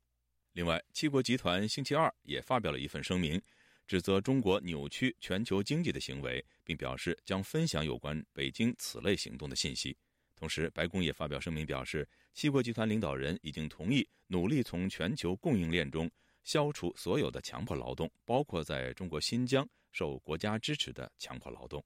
[0.54, 3.40] 另外，七国集团星期二也发表了一份声明，
[3.86, 9.96] 指责中国扭曲全球经济的行为，并表示将分享有关北京此类行动的信息。
[10.34, 16.10] 同时，白宫也发表声明表示，七国集团领导人已经同意努力从全球供应链中
[16.42, 21.84] 消除所有的强迫劳动，包括在中国新疆受国家支持的强迫劳动。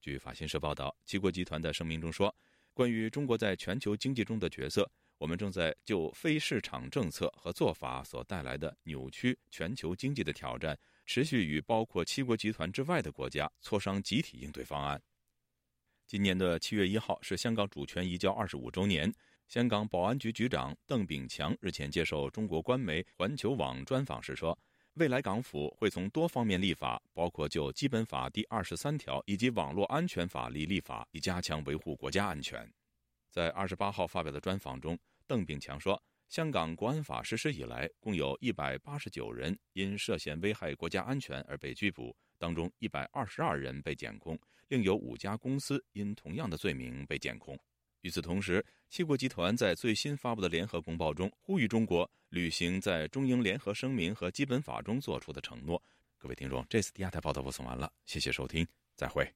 [0.00, 2.34] 据法新社报道，七国集团的声明中说
[2.74, 15.00] ：“关于中国在全球经济中的角色，我们正在就非市场政策和做法所带来的扭曲全球经济的挑战，持续与包括七国集团之外的国家磋商集体应对方案。”
[16.06, 19.10] 今年的七月一号是香港主权移交二十五周年。
[19.48, 24.58] 香港保安局局长邓炳强日前接受中国官媒环球网专访时说。
[24.94, 32.72] 未来港府会从多方面立法，包括就《基本法》第二十三条以及网络安全法立立法，以加强维护国家安全。
[33.28, 44.38] 在二十八号发表的专访中，邓炳强说，香港国安法实施以来，共有一百八十九人因涉嫌危害国家安全而被拘捕，当中一百二十二人被检控，
[44.68, 47.58] 另有五家公司因同样的罪名被检控。
[48.04, 55.82] 与此同时，七国集团在最新发布的联合公报中呼吁中国履行在中英联合声明和基本法中做出的承诺。
[56.18, 59.26] 各位听众，这次的亚太报道播送完了，谢谢收听，再会。